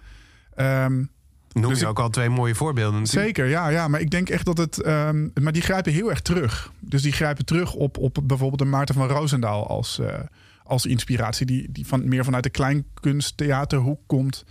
Ehm, 0.54 1.04
Noem 1.52 1.68
Dus 1.70 1.78
je 1.78 1.84
ik- 1.84 1.90
ook 1.90 1.98
al 1.98 2.08
twee 2.10 2.28
mooie 2.28 2.54
voorbeelden 2.54 3.00
natuurlijk. 3.00 3.26
Zeker, 3.26 3.46
ja, 3.50 3.68
ja. 3.68 3.88
Maar 3.88 4.00
ik 4.00 4.10
denk 4.10 4.28
echt 4.28 4.44
dat 4.44 4.58
het. 4.58 4.82
ehm, 4.82 5.28
maar 5.40 5.52
die 5.52 5.62
grijpen 5.62 5.92
heel 5.92 6.10
erg 6.10 6.20
terug. 6.20 6.72
Dus 6.80 7.02
die 7.02 7.12
grijpen 7.12 7.44
terug 7.44 7.74
op, 7.74 7.98
op 7.98 8.18
bijvoorbeeld 8.22 8.60
een 8.60 8.70
Maarten 8.70 8.94
van 8.94 9.08
Roosendaal 9.08 9.66
als, 9.68 9.98
eh, 9.98 10.14
als 10.64 10.86
inspiratie. 10.86 11.46
Die, 11.46 11.66
die 11.72 11.86
van, 11.86 12.08
meer 12.08 12.24
vanuit 12.24 12.42
de 12.44 12.50
kleinkunsttheaterhoek 12.50 14.00
komt. 14.06 14.44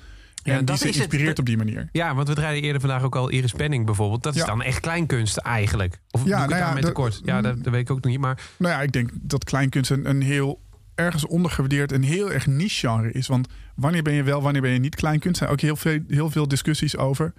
Ja, 0.43 0.51
en 0.51 0.57
die 0.57 0.65
dat 0.65 0.75
is 0.75 0.83
het. 0.83 0.95
inspireert 0.95 1.39
op 1.39 1.45
die 1.45 1.57
manier. 1.57 1.89
Ja, 1.91 2.15
want 2.15 2.27
we 2.27 2.33
draaiden 2.33 2.63
eerder 2.63 2.81
vandaag 2.81 3.03
ook 3.03 3.15
al 3.15 3.29
Iris 3.29 3.51
Penning 3.51 3.85
bijvoorbeeld. 3.85 4.23
Dat 4.23 4.33
is 4.35 4.39
Ja. 4.41 4.45
dan 4.45 4.61
echt 4.61 4.79
kleinkunst 4.79 5.37
eigenlijk. 5.37 5.99
Of 6.11 6.23
Ja, 6.25 6.35
doe 6.35 6.43
ik 6.43 6.49
nou 6.49 6.51
ja, 6.59 6.59
daarmee 6.65 6.81
de- 6.81 6.87
tekort? 6.87 7.21
Ja, 7.23 7.41
dat, 7.41 7.63
dat 7.63 7.73
weet 7.73 7.81
ik 7.81 7.91
ook 7.91 8.03
niet. 8.05 8.19
Maar 8.19 8.39
Nou 8.57 8.73
ja, 8.73 8.81
ik 8.81 8.91
denk 8.91 9.09
dat 9.13 9.43
kleinkunst 9.43 9.91
een, 9.91 10.09
een 10.09 10.21
heel 10.21 10.59
ergens 10.95 11.25
ondergewaardeerd 11.27 11.91
en 11.91 12.01
heel 12.01 12.31
erg 12.31 12.47
niche 12.47 12.87
genre 12.87 13.11
is. 13.11 13.27
Want 13.27 13.47
wanneer 13.75 14.01
ben 14.03 14.13
je 14.13 14.23
wel, 14.23 14.41
wanneer 14.41 14.61
ben 14.61 14.71
je 14.71 14.79
niet 14.79 14.95
kleinkunst? 14.95 15.41
Er 15.41 15.47
zijn 15.47 15.49
ook 15.57 15.61
heel 15.61 15.75
veel, 15.75 15.99
heel 16.07 16.29
veel 16.31 16.47
discussies 16.47 16.97
over. 16.97 17.33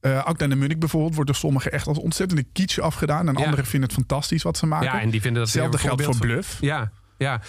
Eh 0.00 0.24
Akda 0.24 0.44
en 0.44 0.50
de 0.50 0.56
Munnik 0.56 0.78
bijvoorbeeld 0.78 1.14
wordt 1.14 1.30
door 1.30 1.38
sommigen 1.38 1.72
echt 1.72 1.86
als 1.86 1.98
ontzettende 1.98 2.44
kitsch 2.52 2.78
afgedaan. 2.78 3.28
En 3.28 3.34
Ja. 3.38 3.44
anderen 3.44 3.64
vinden 3.66 3.88
het 3.88 3.98
fantastisch 3.98 4.42
wat 4.42 4.56
ze 4.56 4.66
maken. 4.66 4.86
ja, 4.86 5.00
en 5.00 5.10
die 5.10 5.20
vinden 5.20 5.42
dat 5.42 5.52
Hetzelfde 5.52 5.78
geldt 5.78 6.02
voor 6.04 6.16
Bluff. 6.16 6.56
Ja, 6.60 6.90
ja. 7.18 7.40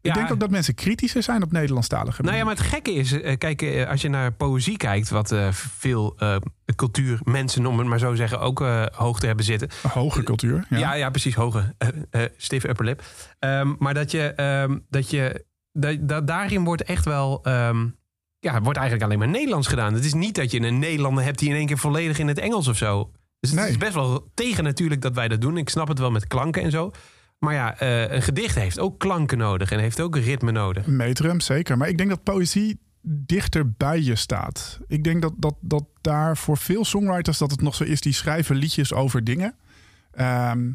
Ik 0.00 0.14
denk 0.14 0.32
ook 0.32 0.40
dat 0.40 0.50
mensen 0.50 0.74
kritischer 0.74 1.22
zijn 1.22 1.42
op 1.42 1.52
Nederlandstalige 1.52 2.22
Nou 2.22 2.36
ja, 2.36 2.44
maar 2.44 2.54
het 2.54 2.64
gekke 2.66 2.92
is, 2.92 3.12
eh, 3.20 3.38
kijk, 3.38 3.62
eh, 3.62 3.88
als 3.88 4.00
je 4.00 4.08
naar 4.08 4.32
poëzie 4.32 4.76
kijkt, 4.76 5.08
wat 5.08 5.34
veel 5.52 6.14
eh 6.18 6.36
cultuurmensen, 6.76 7.66
om 7.66 7.78
het 7.78 7.86
maar 7.86 7.98
zo 7.98 8.14
zeggen, 8.14 8.40
ook 8.40 8.60
eh 8.60 8.84
hoog 8.92 9.20
te 9.20 9.26
hebben 9.26 9.44
zitten. 9.44 9.68
Hoge 9.92 10.22
cultuur. 10.22 10.66
Ja. 10.70 10.78
Ja, 10.78 10.92
ja, 10.94 11.10
precies, 11.10 11.34
hoge. 11.34 11.74
eh 12.10 12.22
stiff 12.36 12.64
upper 12.64 12.84
lip. 12.84 13.02
Ehm, 13.38 13.74
maar 13.78 13.94
dat 13.94 14.10
je, 14.10 14.22
ehm, 14.32 14.78
dat 14.90 15.10
je 15.10 15.44
daarin 16.24 16.64
wordt 16.64 16.82
echt 16.82 17.04
wel. 17.04 17.40
ehm, 17.44 17.86
ja, 18.40 18.60
wordt 18.60 18.78
eigenlijk 18.78 19.02
alleen 19.06 19.18
maar 19.18 19.28
Nederlands 19.28 19.68
gedaan. 19.68 19.94
Het 19.94 20.04
is 20.04 20.14
niet 20.14 20.34
dat 20.34 20.50
je 20.50 20.60
een 20.60 20.78
Nederlander 20.78 21.24
hebt 21.24 21.38
die 21.38 21.48
in 21.48 21.54
één 21.54 21.66
keer 21.66 21.78
volledig 21.78 22.18
in 22.18 22.28
het 22.28 22.38
Engels 22.38 22.68
of 22.68 22.76
zo. 22.76 23.10
Dus 23.40 23.50
het 23.50 23.60
Nee. 23.60 23.68
is 23.68 23.76
best 23.76 23.94
wel 23.94 24.30
tegen 24.34 24.64
natuurlijk 24.64 25.00
dat 25.00 25.14
wij 25.14 25.28
dat 25.28 25.40
doen. 25.40 25.56
Ik 25.56 25.68
snap 25.68 25.88
het 25.88 25.98
wel 25.98 26.10
met 26.10 26.26
klanken 26.26 26.62
en 26.62 26.70
zo. 26.70 26.90
Maar 27.38 27.54
ja, 27.54 27.78
eh, 27.78 28.10
een 28.12 28.22
gedicht 28.22 28.54
heeft 28.54 28.78
ook 28.78 28.98
klanken 28.98 29.38
nodig 29.38 29.70
en 29.70 29.78
heeft 29.78 30.00
ook 30.00 30.16
ritme 30.16 30.50
nodig. 30.50 30.86
Metrum, 30.86 31.40
zeker. 31.40 31.76
Maar 31.76 31.88
ik 31.88 31.96
denk 31.98 32.08
dat 32.10 32.22
poëzie 32.22 32.80
dichter 33.02 33.72
bij 33.72 34.00
je 34.02 34.16
staat. 34.16 34.78
Ik 34.86 35.04
denk 35.04 35.22
dat, 35.22 35.32
dat, 35.36 35.54
dat 35.60 35.84
daar 36.00 36.36
voor 36.36 36.56
veel 36.56 36.84
songwriters 36.84 37.38
dat 37.38 37.50
het 37.50 37.60
nog 37.62 37.74
zo 37.74 37.84
is... 37.84 38.00
die 38.00 38.12
schrijven 38.12 38.56
liedjes 38.56 38.92
over 38.92 39.24
dingen. 39.24 39.54
Ehm, 40.10 40.70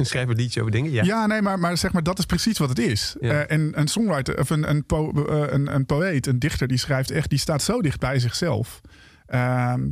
Schrijf 0.00 0.28
een 0.28 0.36
liedje 0.36 0.60
over 0.60 0.72
dingen. 0.72 0.92
Ja. 0.92 1.02
ja. 1.04 1.26
nee, 1.26 1.42
maar, 1.42 1.58
maar 1.58 1.76
zeg 1.76 1.92
maar, 1.92 2.02
dat 2.02 2.18
is 2.18 2.26
precies 2.26 2.58
wat 2.58 2.68
het 2.68 2.78
is. 2.78 3.16
Ja. 3.20 3.30
Eh, 3.44 3.56
en 3.56 3.70
een 3.78 3.88
songwriter, 3.88 4.38
of 4.38 4.50
een, 4.50 4.70
een, 4.70 4.84
po- 4.84 5.26
eh, 5.26 5.52
een, 5.52 5.74
een 5.74 5.86
poëet, 5.86 6.26
een 6.26 6.38
dichter... 6.38 6.66
die 6.68 6.78
schrijft 6.78 7.10
echt, 7.10 7.30
die 7.30 7.38
staat 7.38 7.62
zo 7.62 7.80
dicht 7.80 8.00
bij 8.00 8.18
zichzelf... 8.18 8.80
Ehm, 9.26 9.88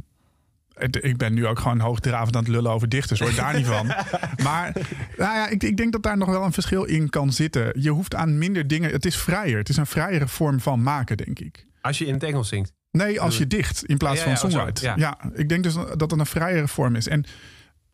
het- 0.75 1.05
ik 1.05 1.17
ben 1.17 1.35
nu 1.35 1.47
ook 1.47 1.59
gewoon 1.59 1.81
hoogdravend 1.81 2.37
aan 2.37 2.43
het 2.43 2.53
lullen 2.53 2.71
over 2.73 2.89
dichters, 2.89 3.21
hoor 3.21 3.35
daar 3.35 3.57
niet 3.57 3.67
van. 3.67 3.87
Maar 4.43 4.73
nou 5.17 5.35
ja, 5.35 5.49
ik, 5.49 5.63
ik 5.63 5.77
denk 5.77 5.93
dat 5.93 6.03
daar 6.03 6.17
nog 6.17 6.29
wel 6.29 6.45
een 6.45 6.53
verschil 6.53 6.85
in 6.85 7.11
kan 7.11 7.33
zitten. 7.33 7.81
Je 7.81 7.91
hoeft 7.91 8.15
aan 8.15 8.39
minder 8.39 8.67
dingen. 8.67 8.91
Het 8.91 9.05
is 9.07 9.17
vrijer. 9.17 9.59
Het 9.59 9.69
is 9.69 9.77
een 9.77 9.87
vrijere 9.87 10.29
vorm 10.29 10.61
van 10.61 10.83
maken, 10.83 11.17
denk 11.17 11.39
ik. 11.39 11.67
Als 11.81 11.99
je 11.99 12.07
in 12.07 12.15
het 12.15 12.23
Engels 12.23 12.49
zingt. 12.49 12.73
Nee, 12.91 13.21
als 13.21 13.39
je 13.39 13.47
dicht 13.47 13.85
in 13.85 13.97
plaats 13.97 14.17
Ja, 14.17 14.23
van 14.23 14.33
ja, 14.33 14.39
zo, 14.39 14.49
songwrite. 14.49 14.85
ja. 14.85 14.95
Ja. 14.97 15.19
ik 15.35 15.49
denk 15.49 15.63
dus 15.63 15.75
dat 15.75 16.01
het 16.01 16.13
een 16.13 16.27
vrijere 16.27 16.69
vorm 16.69 16.95
is. 16.97 17.09
En 17.09 17.25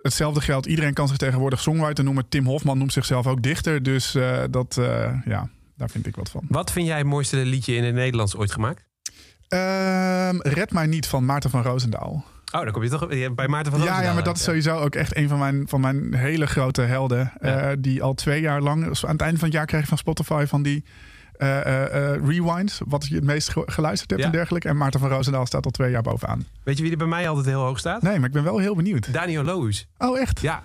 hetzelfde 0.05 0.40
geldt. 0.40 0.66
Iedereen 0.66 0.92
kan 0.94 1.09
zich 1.09 1.16
tegenwoordig 1.16 1.61
songwriter 1.61 2.05
noemen. 2.05 2.28
Tim 2.28 2.46
Hofman 2.46 2.78
noemt 2.78 2.92
zichzelf 2.92 3.26
ook 3.26 3.42
dichter. 3.42 3.82
Dus 3.82 4.14
eh, 4.14 4.42
dat, 4.50 4.76
eh, 4.78 5.12
ja, 5.24 5.48
daar 5.76 5.90
vind 5.90 6.07
ik 6.07 6.16
wat 6.16 6.30
van. 6.30 6.44
Wat 6.48 6.72
vind 6.72 6.86
jij 6.86 6.98
het 6.98 7.07
mooiste 7.07 7.36
liedje 7.36 7.74
in 7.74 7.84
het 7.84 7.94
Nederlands 7.94 8.36
ooit 8.36 8.52
gemaakt? 8.52 8.84
Ehm, 9.48 10.36
Red 10.38 10.72
mij 10.72 10.86
niet 10.86 11.07
van 11.07 11.24
Maarten 11.24 11.50
van 11.50 11.62
Roosendaal. 11.62 12.24
Oh, 12.52 12.62
dan 12.62 12.72
kom 12.72 12.82
je 12.82 12.88
toch 12.88 13.09
bij 13.34 13.48
Maarten 13.48 13.72
van 13.72 13.80
Ja, 13.80 13.86
Roosendaal 13.86 14.02
ja, 14.02 14.14
maar 14.14 14.24
dat 14.24 14.36
is 14.36 14.42
sowieso 14.42 14.78
ook 14.78 14.94
echt 14.94 15.16
een 15.16 15.28
van 15.28 15.38
mijn, 15.38 15.68
van 15.68 15.80
mijn 15.80 16.14
hele 16.14 16.46
grote 16.46 16.82
helden. 16.82 17.32
Ja. 17.40 17.70
eh, 17.70 17.76
die 17.78 18.02
al 18.02 18.14
twee 18.14 18.40
jaar 18.40 18.61
lang, 18.61 18.84
aan 18.84 19.11
het 19.11 19.20
einde 19.20 19.38
van 19.38 19.48
het 19.48 19.57
jaar 19.57 19.66
krijg 19.66 19.86
van 19.86 19.98
Spotify 19.98 20.44
van 20.46 20.62
die 20.62 20.84
eh, 21.37 21.61
eh, 21.61 22.14
eh, 22.14 22.20
rewinds. 22.26 22.80
Wat 22.87 23.07
je 23.07 23.14
het 23.14 23.24
meest 23.24 23.49
ge- 23.49 23.62
geluisterd 23.66 24.11
hebt 24.11 24.22
Ja. 24.22 24.28
en 24.28 24.35
dergelijke. 24.35 24.68
En 24.68 24.76
Maarten 24.76 25.01
van 25.01 25.09
Roosendaal 25.09 25.47
staat 25.47 25.64
al 25.64 25.70
twee 25.70 25.91
jaar 25.91 26.03
bovenaan. 26.03 26.47
Weet 26.62 26.76
je 26.76 26.82
wie 26.82 26.93
er 26.93 26.99
bij 26.99 27.07
mij 27.07 27.28
altijd 27.28 27.47
heel 27.47 27.61
hoog 27.62 27.78
staat? 27.78 28.03
Nee, 28.03 28.16
maar 28.18 28.26
ik 28.28 28.35
ben 28.35 28.45
wel 28.45 28.59
heel 28.59 28.74
benieuwd. 28.76 29.12
Daniel 29.12 29.43
Loos. 29.43 29.87
Oh, 29.99 30.18
echt? 30.20 30.41
Ja. 30.41 30.62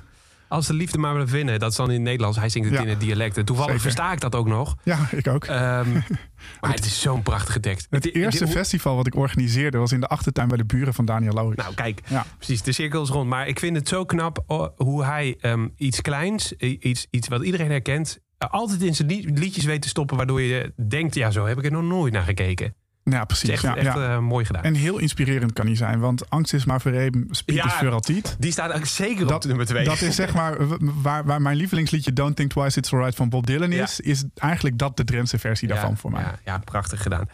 Als 0.47 0.67
de 0.67 0.73
liefde 0.73 0.97
maar 0.97 1.13
willen 1.13 1.27
vinden. 1.29 1.59
Dat 1.59 1.71
is 1.71 1.77
dan 1.77 1.87
in 1.87 1.93
het 1.93 2.01
Nederlands. 2.01 2.37
Hij 2.37 2.49
zingt 2.49 2.67
het 2.69 2.77
Ja. 2.77 2.83
in 2.83 2.89
het 2.89 2.99
dialect. 2.99 3.37
En 3.37 3.45
toevallig 3.45 3.71
Zeker. 3.71 3.85
versta 3.91 4.11
ik 4.11 4.19
dat 4.19 4.35
ook 4.35 4.47
nog. 4.47 4.75
Ja, 4.83 4.97
ik 5.11 5.27
ook. 5.27 5.45
Ehm, 5.45 5.91
maar 6.61 6.71
het 6.73 6.85
is 6.85 7.01
zo'n 7.01 7.21
prachtige 7.23 7.59
tekst. 7.59 7.87
Het 7.89 8.03
Het- 8.03 8.13
eerste 8.15 8.47
festival 8.47 8.95
wat 8.95 9.07
ik 9.07 9.15
organiseerde 9.15 9.77
was 9.77 9.91
in 9.91 9.99
de 9.99 10.07
achtertuin 10.07 10.47
bij 10.47 10.57
de 10.57 10.65
buren 10.65 10.93
van 10.93 11.05
Daniel 11.05 11.33
Loos. 11.33 11.55
Nou, 11.55 11.73
kijk. 11.73 12.01
Ja. 12.07 12.25
Precies, 12.37 12.61
de 12.61 12.71
cirkel 12.71 13.01
is 13.03 13.09
rond. 13.09 13.29
Maar 13.29 13.47
ik 13.47 13.59
vind 13.59 13.75
het 13.75 13.87
zo 13.87 14.05
knap 14.05 14.43
oh, 14.47 14.67
hoe 14.75 15.03
hij 15.05 15.37
ehm, 15.39 15.67
iets 15.75 16.01
kleins, 16.01 16.53
iets, 16.53 17.07
iets 17.09 17.27
wat 17.27 17.43
iedereen 17.43 17.69
herkent, 17.71 18.19
altijd 18.47 18.81
in 18.81 18.95
zijn 18.95 19.07
li- 19.07 19.31
liedjes 19.33 19.65
weet 19.65 19.81
te 19.81 19.87
stoppen. 19.87 20.17
Waardoor 20.17 20.41
je 20.41 20.73
denkt, 20.87 21.15
ja, 21.15 21.31
zo 21.31 21.45
heb 21.45 21.57
ik 21.57 21.65
er 21.65 21.71
nog 21.71 21.83
nooit 21.83 22.13
naar 22.13 22.23
gekeken. 22.23 22.73
ja, 23.03 23.25
precies. 23.25 23.49
is 23.49 23.53
echt, 23.55 23.61
ja, 23.63 23.75
echt 23.75 23.95
ja. 23.95 24.13
eh, 24.15 24.19
mooi 24.19 24.45
gedaan. 24.45 24.63
En 24.63 24.73
heel 24.73 24.97
inspirerend 24.97 25.53
kan 25.53 25.65
hij 25.65 25.75
zijn, 25.75 25.99
want 25.99 26.29
angst 26.29 26.53
is 26.53 26.65
maar 26.65 26.81
verreden, 26.81 27.27
speed 27.31 27.55
Ja. 27.55 27.65
is 27.65 27.73
voor 27.73 27.91
altijd. 27.91 28.35
Die 28.39 28.51
staat 28.51 28.71
ook 28.73 28.85
zeker 28.85 29.27
Dat- 29.27 29.35
op 29.43 29.47
nummer 29.49 29.65
twee. 29.65 29.85
Dat 29.85 30.01
is 30.01 30.15
zeg 30.15 30.33
maar 30.33 30.57
waar, 31.01 31.25
waar 31.25 31.41
mijn 31.41 31.57
lievelingsliedje 31.57 32.13
Don't 32.13 32.35
Think 32.35 32.51
Twice 32.51 32.79
It's 32.79 32.93
Alright 32.93 33.15
van 33.15 33.29
Bob 33.29 33.47
Dylan 33.47 33.71
is. 33.71 33.99
Is 33.99 34.23
eigenlijk 34.35 34.77
dat 34.77 34.97
de 34.97 35.03
Drentse 35.03 35.39
versie 35.39 35.67
daarvan 35.67 35.97
voor 35.97 36.11
mij. 36.11 36.25
Ja, 36.45 36.57
prachtig 36.57 37.01
gedaan. 37.01 37.27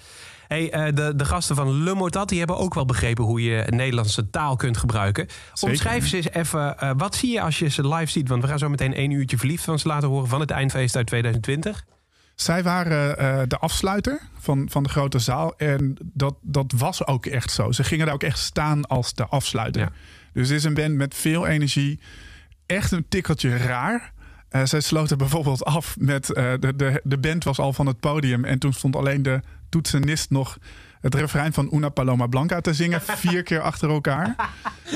Hey, 0.47 0.71
eh, 0.71 0.95
de, 0.95 1.15
de 1.15 1.25
gasten 1.25 1.55
van 1.55 1.83
Le 1.83 1.93
Mortat 1.93 2.29
die 2.29 2.37
hebben 2.37 2.57
ook 2.57 2.73
wel 2.73 2.85
begrepen 2.85 3.23
hoe 3.23 3.43
je 3.43 3.63
Nederlandse 3.69 4.29
taal 4.29 4.55
kunt 4.55 4.77
gebruiken. 4.77 5.27
Zeker. 5.53 5.69
Omschrijf 5.69 6.07
ze 6.07 6.15
eens 6.15 6.29
even, 6.29 6.79
eh, 6.79 6.91
wat 6.97 7.15
zie 7.15 7.31
je 7.31 7.41
als 7.41 7.59
je 7.59 7.69
ze 7.69 7.87
live 7.87 8.11
ziet? 8.11 8.29
Want 8.29 8.41
we 8.41 8.47
gaan 8.47 8.59
zo 8.59 8.69
meteen 8.69 8.93
één 8.93 9.11
uurtje 9.11 9.37
verliefd 9.37 9.63
van 9.63 9.79
ze 9.79 9.87
laten 9.87 10.07
horen 10.07 10.27
van 10.27 10.39
het 10.39 10.51
eindfeest 10.51 10.95
uit 10.95 11.07
2020. 11.07 11.85
Zij 12.35 12.63
waren 12.63 13.17
eh, 13.17 13.41
de 13.47 13.57
afsluiter 13.57 14.21
van, 14.39 14.67
van 14.69 14.83
de 14.83 14.89
grote 14.89 15.19
zaal. 15.19 15.57
En 15.57 15.97
dat, 16.13 16.35
dat 16.41 16.73
was 16.77 17.07
ook 17.07 17.25
echt 17.25 17.51
zo. 17.51 17.71
Ze 17.71 17.83
gingen 17.83 18.05
daar 18.05 18.15
ook 18.15 18.23
echt 18.23 18.39
staan 18.39 18.87
als 18.87 19.13
de 19.13 19.25
afsluiter. 19.25 19.81
Ja. 19.81 19.91
Dus 20.33 20.47
het 20.47 20.57
is 20.57 20.63
een 20.63 20.73
band 20.73 20.95
met 20.95 21.15
veel 21.15 21.47
energie. 21.47 21.99
Echt 22.65 22.91
een 22.91 23.05
tikkeltje 23.09 23.57
raar. 23.57 24.13
Eh, 24.49 24.65
zij 24.65 24.81
sloten 24.81 25.17
bijvoorbeeld 25.17 25.65
af 25.65 25.95
met... 25.99 26.25
de, 26.25 26.73
de, 26.75 27.01
de 27.03 27.17
band 27.17 27.43
was 27.43 27.59
al 27.59 27.73
van 27.73 27.85
het 27.85 27.99
podium. 27.99 28.45
En 28.45 28.59
toen 28.59 28.73
stond 28.73 28.95
alleen 28.95 29.23
de 29.23 29.41
toetsenist 29.69 30.29
nog... 30.29 30.57
het 31.01 31.15
refrein 31.15 31.53
van 31.53 31.69
Una 31.73 31.89
Paloma 31.89 32.27
Blanca 32.27 32.61
te 32.61 32.73
zingen. 32.73 33.01
vier 33.27 33.43
keer 33.43 33.61
achter 33.61 33.89
elkaar. 33.89 34.35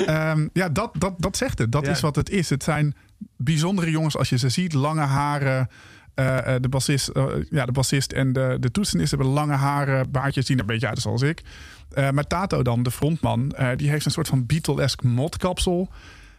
Ehm, 0.05 0.47
ja, 0.53 0.69
dat, 0.69 0.91
dat, 0.97 1.13
dat 1.17 1.37
zegt 1.37 1.59
het. 1.59 1.71
Dat 1.71 1.85
Ja. 1.85 1.91
is 1.91 1.99
wat 1.99 2.15
het 2.15 2.29
is. 2.29 2.49
Het 2.49 2.63
zijn 2.63 2.95
bijzondere 3.37 3.91
jongens 3.91 4.17
als 4.17 4.29
je 4.29 4.37
ze 4.37 4.49
ziet. 4.49 4.73
Lange 4.73 5.01
haren. 5.01 5.69
Eh, 6.13 6.55
eh, 6.55 6.61
de, 6.61 6.69
bassist, 6.69 7.07
eh, 7.07 7.25
ja, 7.49 7.65
de 7.65 7.71
bassist 7.71 8.11
en 8.11 8.33
de, 8.33 8.57
de 8.59 8.71
toetsenist 8.71 9.09
hebben 9.09 9.27
lange 9.29 9.53
haren, 9.53 10.11
baardjes 10.11 10.45
zien 10.45 10.55
er 10.55 10.61
een 10.61 10.67
beetje 10.69 10.87
uit 10.87 10.99
zoals 10.99 11.21
ik. 11.21 11.41
Eh, 11.89 12.09
maar 12.09 12.23
Tato 12.23 12.61
dan, 12.61 12.83
de 12.83 12.91
frontman, 12.91 13.51
eh, 13.51 13.69
die 13.75 13.89
heeft 13.89 14.05
een 14.05 14.11
soort 14.11 14.27
van 14.27 14.45
Beatle-esque 14.45 15.07
motkapsel. 15.07 15.89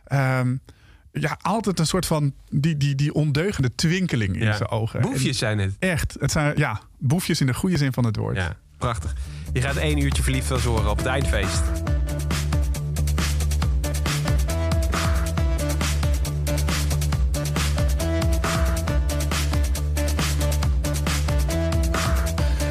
Ehm, 0.04 0.56
ja, 1.12 1.38
altijd 1.42 1.78
een 1.78 1.86
soort 1.86 2.06
van 2.06 2.34
die, 2.48 2.76
die, 2.76 2.94
die 2.94 3.14
ondeugende 3.14 3.74
twinkeling 3.74 4.34
in 4.34 4.42
Ja. 4.44 4.56
zijn 4.56 4.68
ogen. 4.70 5.00
Boefjes 5.00 5.38
zijn 5.38 5.58
het. 5.58 5.76
Echt, 5.78 6.16
het 6.20 6.30
zijn 6.30 6.52
ja, 6.56 6.80
boefjes 6.98 7.40
in 7.40 7.46
de 7.46 7.54
goede 7.54 7.76
zin 7.76 7.92
van 7.92 8.04
het 8.04 8.16
woord. 8.16 8.36
Ja, 8.36 8.56
prachtig. 8.78 9.14
Je 9.52 9.60
gaat 9.60 9.76
één 9.76 9.98
uurtje 9.98 10.22
verliefd 10.22 10.46
van 10.46 10.58
ze 10.58 10.68
horen 10.68 10.90
op 10.90 10.96
het 10.96 11.06
eindfeest. 11.06 11.62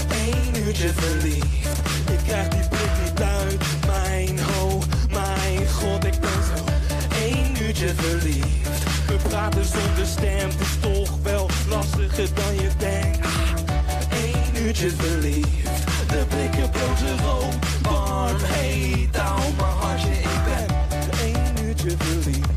Eén 0.09 0.63
uurtje 0.65 0.89
verliefd. 0.93 2.08
Eén 14.69 14.75
uurtje 14.75 14.91
verliefd. 14.97 15.83
De 16.07 16.25
blikken 16.27 16.69
blozen 16.69 17.17
rood. 17.25 17.55
Warm, 17.81 18.37
heet, 18.43 19.17
hou 19.17 19.41
mijn 19.57 19.71
hartje. 19.71 20.09
Ik 20.09 20.43
ben 20.45 20.67
één 21.23 21.67
uurtje 21.67 21.95
verliefd. 21.97 22.49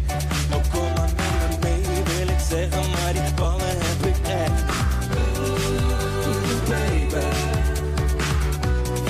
Oh, 0.53 0.63
kom 0.73 0.93
maar 0.95 1.11
met 1.17 1.61
me 1.61 1.69
mee, 1.69 2.03
wil 2.05 2.29
ik 2.29 2.41
zeggen. 2.49 2.91
Maar 2.91 3.13
die 3.13 3.35
ballen 3.35 3.77
heb 3.79 4.07
ik 4.07 4.29
echt. 4.29 4.63
Ooh, 5.39 6.69
baby. 6.69 7.27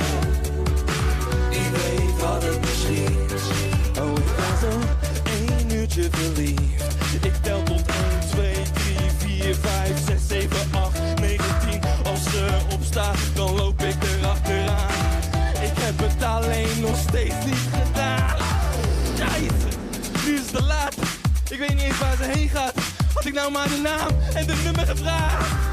Wie 1.50 1.70
weet 1.70 2.20
wat 2.20 2.42
het 2.42 2.60
misschien 2.60 3.18
is. 3.34 3.46
Oh, 4.00 4.10
ik 4.16 4.24
ben 4.36 4.58
zo 4.60 4.78
één 5.24 5.78
uurtje 5.78 6.08
verliefd. 6.10 6.68
Ik 23.30 23.36
nou 23.36 23.52
maar 23.52 23.68
de 23.68 23.80
naam 23.82 24.08
en 24.34 24.46
de 24.46 24.60
nummer 24.64 24.86
gevraagd. 24.86 25.69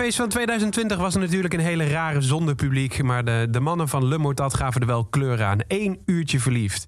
Het 0.00 0.08
eindfeest 0.08 0.34
van 0.34 0.44
2020 0.46 0.98
was 0.98 1.14
natuurlijk 1.14 1.54
een 1.54 1.60
hele 1.60 1.88
rare 1.88 2.20
zonder 2.20 2.54
publiek. 2.54 3.02
Maar 3.02 3.24
de, 3.24 3.46
de 3.50 3.60
mannen 3.60 3.88
van 3.88 4.06
Le 4.08 4.18
Mortat 4.18 4.54
gaven 4.54 4.80
er 4.80 4.86
wel 4.86 5.04
kleur 5.04 5.42
aan. 5.42 5.58
Eén 5.68 6.00
uurtje 6.06 6.40
verliefd. 6.40 6.86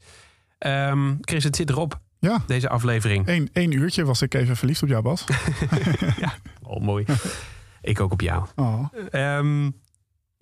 Ehm, 0.58 1.14
Chris, 1.20 1.44
het 1.44 1.56
zit 1.56 1.70
erop, 1.70 2.00
Ja, 2.18 2.42
deze 2.46 2.68
aflevering. 2.68 3.26
één, 3.26 3.48
één 3.52 3.72
uurtje 3.72 4.04
was 4.04 4.22
ik 4.22 4.34
even 4.34 4.56
verliefd 4.56 4.82
op 4.82 4.88
jou, 4.88 5.02
Bas. 5.02 5.24
Oh, 6.62 6.80
mooi. 6.80 7.04
Ik 7.82 8.00
ook 8.00 8.12
op 8.12 8.20
jou. 8.20 8.46
Oh. 8.56 8.84
Ehm, 9.10 9.70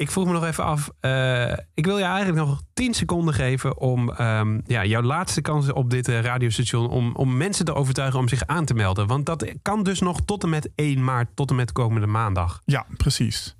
ik 0.00 0.10
vroeg 0.10 0.26
me 0.26 0.32
nog 0.32 0.44
even 0.44 0.64
af. 0.64 0.90
eh, 1.00 1.52
ik 1.74 1.84
wil 1.84 1.98
je 1.98 2.04
eigenlijk 2.04 2.46
nog 2.46 2.62
10 2.72 2.94
seconden 2.94 3.34
geven 3.34 3.78
om 3.78 4.10
ehm, 4.10 4.60
ja, 4.66 4.84
jouw 4.84 5.02
laatste 5.02 5.40
kans 5.40 5.72
op 5.72 5.90
dit 5.90 6.08
eh, 6.08 6.20
radiostation. 6.20 6.88
Om, 6.88 7.14
om 7.14 7.36
mensen 7.36 7.64
te 7.64 7.74
overtuigen 7.74 8.18
om 8.18 8.28
zich 8.28 8.46
aan 8.46 8.64
te 8.64 8.74
melden. 8.74 9.06
Want 9.06 9.26
dat 9.26 9.52
kan 9.62 9.82
dus 9.82 10.00
nog 10.00 10.20
tot 10.24 10.42
en 10.42 10.48
met 10.48 10.70
1 10.74 11.04
maart, 11.04 11.28
tot 11.34 11.50
en 11.50 11.56
met 11.56 11.72
komende 11.72 12.06
maandag. 12.06 12.60
Ja, 12.64 12.86
precies. 12.96 13.56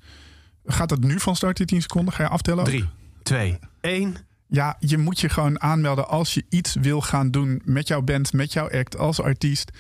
Gaat 0.65 0.91
het 0.91 1.05
nu 1.05 1.21
van 1.21 1.37
start, 1.37 1.57
die 1.57 1.67
10 1.67 1.83
seconden? 1.83 2.15
Ga 2.15 2.23
je 2.23 2.29
aftellen? 2.29 2.61
ook? 2.61 2.67
3, 2.67 2.89
2, 3.23 3.59
1. 3.81 4.17
Ja, 4.47 4.77
je 4.79 4.99
moet 4.99 5.21
je 5.21 5.29
gewoon 5.29 5.61
aanmelden 5.61 6.09
als 6.09 6.35
je 6.35 6.45
iets 6.49 6.75
wil 6.75 7.01
gaan 7.01 7.31
doen 7.31 7.63
met 7.65 7.89
jouw 7.89 8.03
band, 8.03 8.33
met 8.33 8.53
jouw 8.53 8.71
act 8.71 8.99
als 8.99 9.21
artiest. 9.21 9.71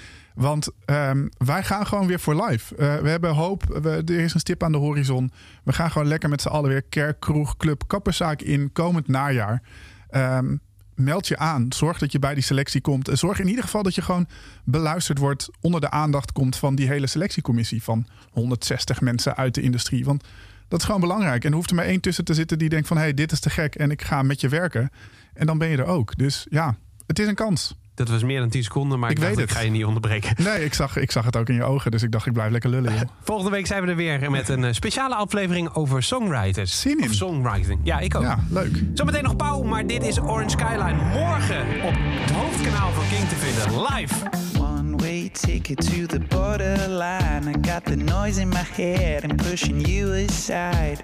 Want 0.41 0.69
ehm, 0.85 1.29
wij 1.37 1.63
gaan 1.63 1.87
gewoon 1.87 2.07
weer 2.07 2.21
voor 2.21 2.45
live. 2.45 2.77
Eh, 2.77 2.97
we 2.97 3.09
hebben 3.09 3.35
hoop. 3.35 3.81
We, 3.83 3.91
er 3.91 4.19
is 4.19 4.35
een 4.35 4.41
stip 4.41 4.63
aan 4.63 4.73
de 4.73 4.79
horizon. 4.79 5.33
We 5.65 5.73
gaan 5.73 5.91
gewoon 5.91 6.09
lekker 6.09 6.29
met 6.29 6.43
z'n 6.43 6.49
allen 6.49 6.71
weer 6.71 6.83
kerk, 6.83 7.21
kroeg, 7.21 7.57
club, 7.57 7.83
kapperszaak 7.87 8.43
in 8.43 8.73
komend 8.73 9.09
najaar. 9.09 9.63
Ehm, 10.09 10.57
meld 10.95 11.29
je 11.29 11.37
aan. 11.37 11.73
Zorg 11.73 11.99
dat 11.99 12.13
je 12.13 12.19
bij 12.19 12.35
die 12.35 12.43
selectie 12.43 12.81
komt. 12.81 13.09
Zorg 13.13 13.41
in 13.41 13.49
ieder 13.49 13.65
geval 13.65 13.83
dat 13.83 13.95
je 13.95 14.03
gewoon 14.03 14.29
beluisterd 14.65 15.19
wordt. 15.19 15.51
Onder 15.61 15.81
de 15.81 15.91
aandacht 15.91 16.33
komt 16.33 16.57
van 16.57 16.75
die 16.75 16.89
hele 16.89 17.07
selectiecommissie 17.07 17.83
van 17.83 18.07
160 18.31 19.01
mensen 19.01 19.37
uit 19.37 19.55
de 19.55 19.61
industrie. 19.61 20.05
Want 20.05 20.25
dat 20.69 20.79
is 20.79 20.85
gewoon 20.85 21.01
belangrijk. 21.01 21.45
En 21.45 21.51
er 21.51 21.57
hoeft 21.57 21.71
er 21.71 21.77
maar 21.77 21.85
één 21.85 22.01
tussen 22.01 22.25
te 22.25 22.35
zitten 22.35 22.59
die 22.59 22.69
denkt 22.69 22.89
van... 22.89 22.97
hé, 22.97 23.03
hey, 23.03 23.15
dit 23.15 23.33
is 23.33 23.41
te 23.41 23.51
gek 23.51 23.75
en 23.75 23.91
ik 23.91 24.03
ga 24.03 24.23
met 24.23 24.41
je 24.41 24.49
werken. 24.49 24.91
En 25.35 25.47
dan 25.47 25.59
ben 25.59 25.69
je 25.69 25.77
er 25.77 25.87
ook. 25.87 26.17
Dus 26.17 26.47
ja, 26.51 26.77
het 27.07 27.19
is 27.19 27.27
een 27.27 27.35
kans. 27.35 27.79
Dat 28.01 28.09
was 28.09 28.23
meer 28.23 28.41
dan 28.41 28.49
10 28.49 28.63
seconden, 28.63 28.99
maar 28.99 29.11
ik, 29.11 29.19
Ik 29.19 29.25
dacht, 29.25 29.39
ik 29.39 29.51
ga 29.51 29.61
je 29.61 29.71
niet 29.71 29.85
onderbreken. 29.85 30.35
Nee, 30.45 30.65
ik 30.65 30.75
zag, 30.75 30.97
ik 30.97 31.11
zag 31.11 31.25
het 31.25 31.37
ook 31.37 31.49
in 31.49 31.55
je 31.55 31.65
ogen. 31.65 31.91
Dus 31.91 32.03
ik 32.03 32.13
dacht, 32.13 32.27
ik 32.27 32.33
blijf 32.33 32.51
lekker 32.51 32.71
lullen, 32.71 32.93
joh. 32.93 33.03
Volgende 33.23 33.51
week 33.51 33.67
zijn 33.67 33.83
we 33.83 33.89
er 33.89 33.97
weer 33.97 34.31
met 34.31 34.49
een 34.49 34.65
eh, 34.65 34.73
speciale 34.73 35.15
aflevering 35.15 35.75
over 35.75 36.03
songwriters. 36.03 36.81
Zin. 36.81 37.03
Of 37.03 37.13
songwriting. 37.13 37.81
Ja, 37.83 37.99
ik 37.99 38.15
ook. 38.15 38.23
Ja, 38.23 38.39
leuk. 38.51 38.83
Zometeen 38.95 39.23
nog 39.23 39.37
Pauw, 39.37 39.63
maar 39.63 39.87
dit 39.87 40.03
is 40.03 40.21
Orange 40.21 40.51
Skyline. 40.51 40.95
Morgen 41.13 41.61
op 41.83 41.95
het 41.97 42.31
hoofdkanaal 42.31 42.93
van 42.93 43.05
King 43.09 43.29
te 43.29 43.37
vinden. 43.37 43.83
Live. 43.83 44.50
One 44.91 44.99
way 44.99 45.29
ticket 45.29 45.79
to 45.83 46.09
the 46.09 46.19
borderline. 46.19 47.47
I 47.47 47.53
got 47.53 47.85
the 47.85 47.95
noise 47.95 48.39
in 48.39 48.51
my 48.51 48.65
head 48.65 49.23
and 49.23 49.39
pushing 49.39 49.79
you 49.87 50.13
aside. 50.15 51.01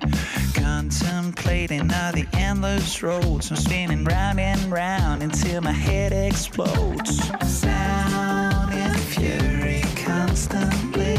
Contemplating 0.55 1.93
all 1.93 2.11
the 2.11 2.26
endless 2.32 3.01
roads. 3.05 3.53
I'm 3.53 3.57
spinning 3.57 4.03
round 4.03 4.41
and 4.41 4.72
round 4.72 5.22
until 5.22 5.61
my 5.61 5.70
head 5.70 6.12
explodes. 6.12 7.28
Sound 7.49 8.74
and 8.74 8.99
fury 8.99 9.84
constantly. 9.95 11.16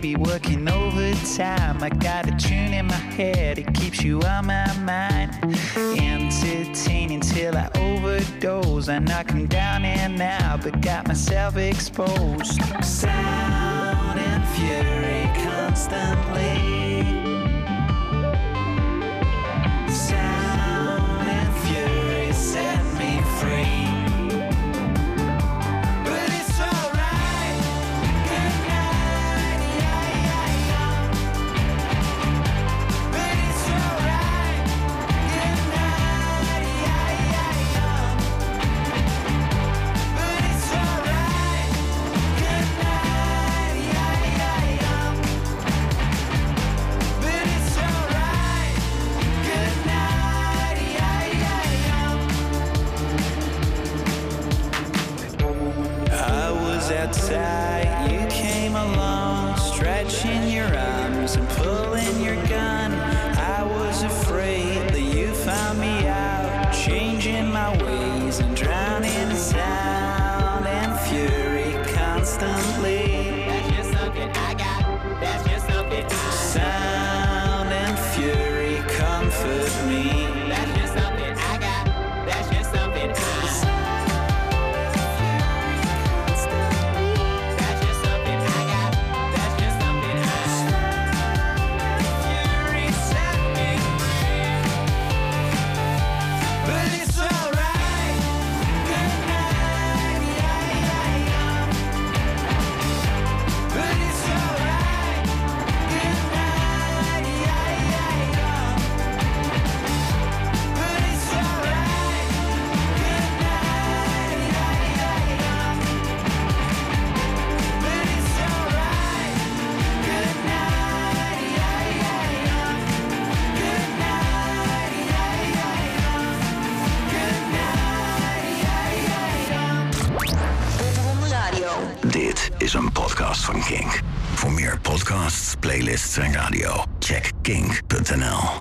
Baby 0.00 0.16
working 0.16 0.66
overtime. 0.68 1.82
I 1.82 1.90
got 1.90 2.26
a 2.26 2.34
tune 2.36 2.72
in 2.72 2.86
my 2.86 2.94
head, 2.94 3.58
it 3.58 3.74
keeps 3.74 4.02
you 4.02 4.20
on 4.22 4.46
my 4.46 4.72
mind. 4.78 5.30
Entertaining 5.76 7.20
till 7.20 7.54
I 7.56 7.68
overdose. 7.74 8.88
I 8.88 8.98
knock 8.98 9.30
'em 9.30 9.46
down 9.46 9.84
and 9.84 10.20
out, 10.20 10.62
but 10.62 10.80
got 10.80 11.06
myself 11.06 11.56
exposed. 11.56 12.62
Sound 12.82 14.18
and 14.18 14.44
fury 14.54 15.28
constantly. 15.44 16.89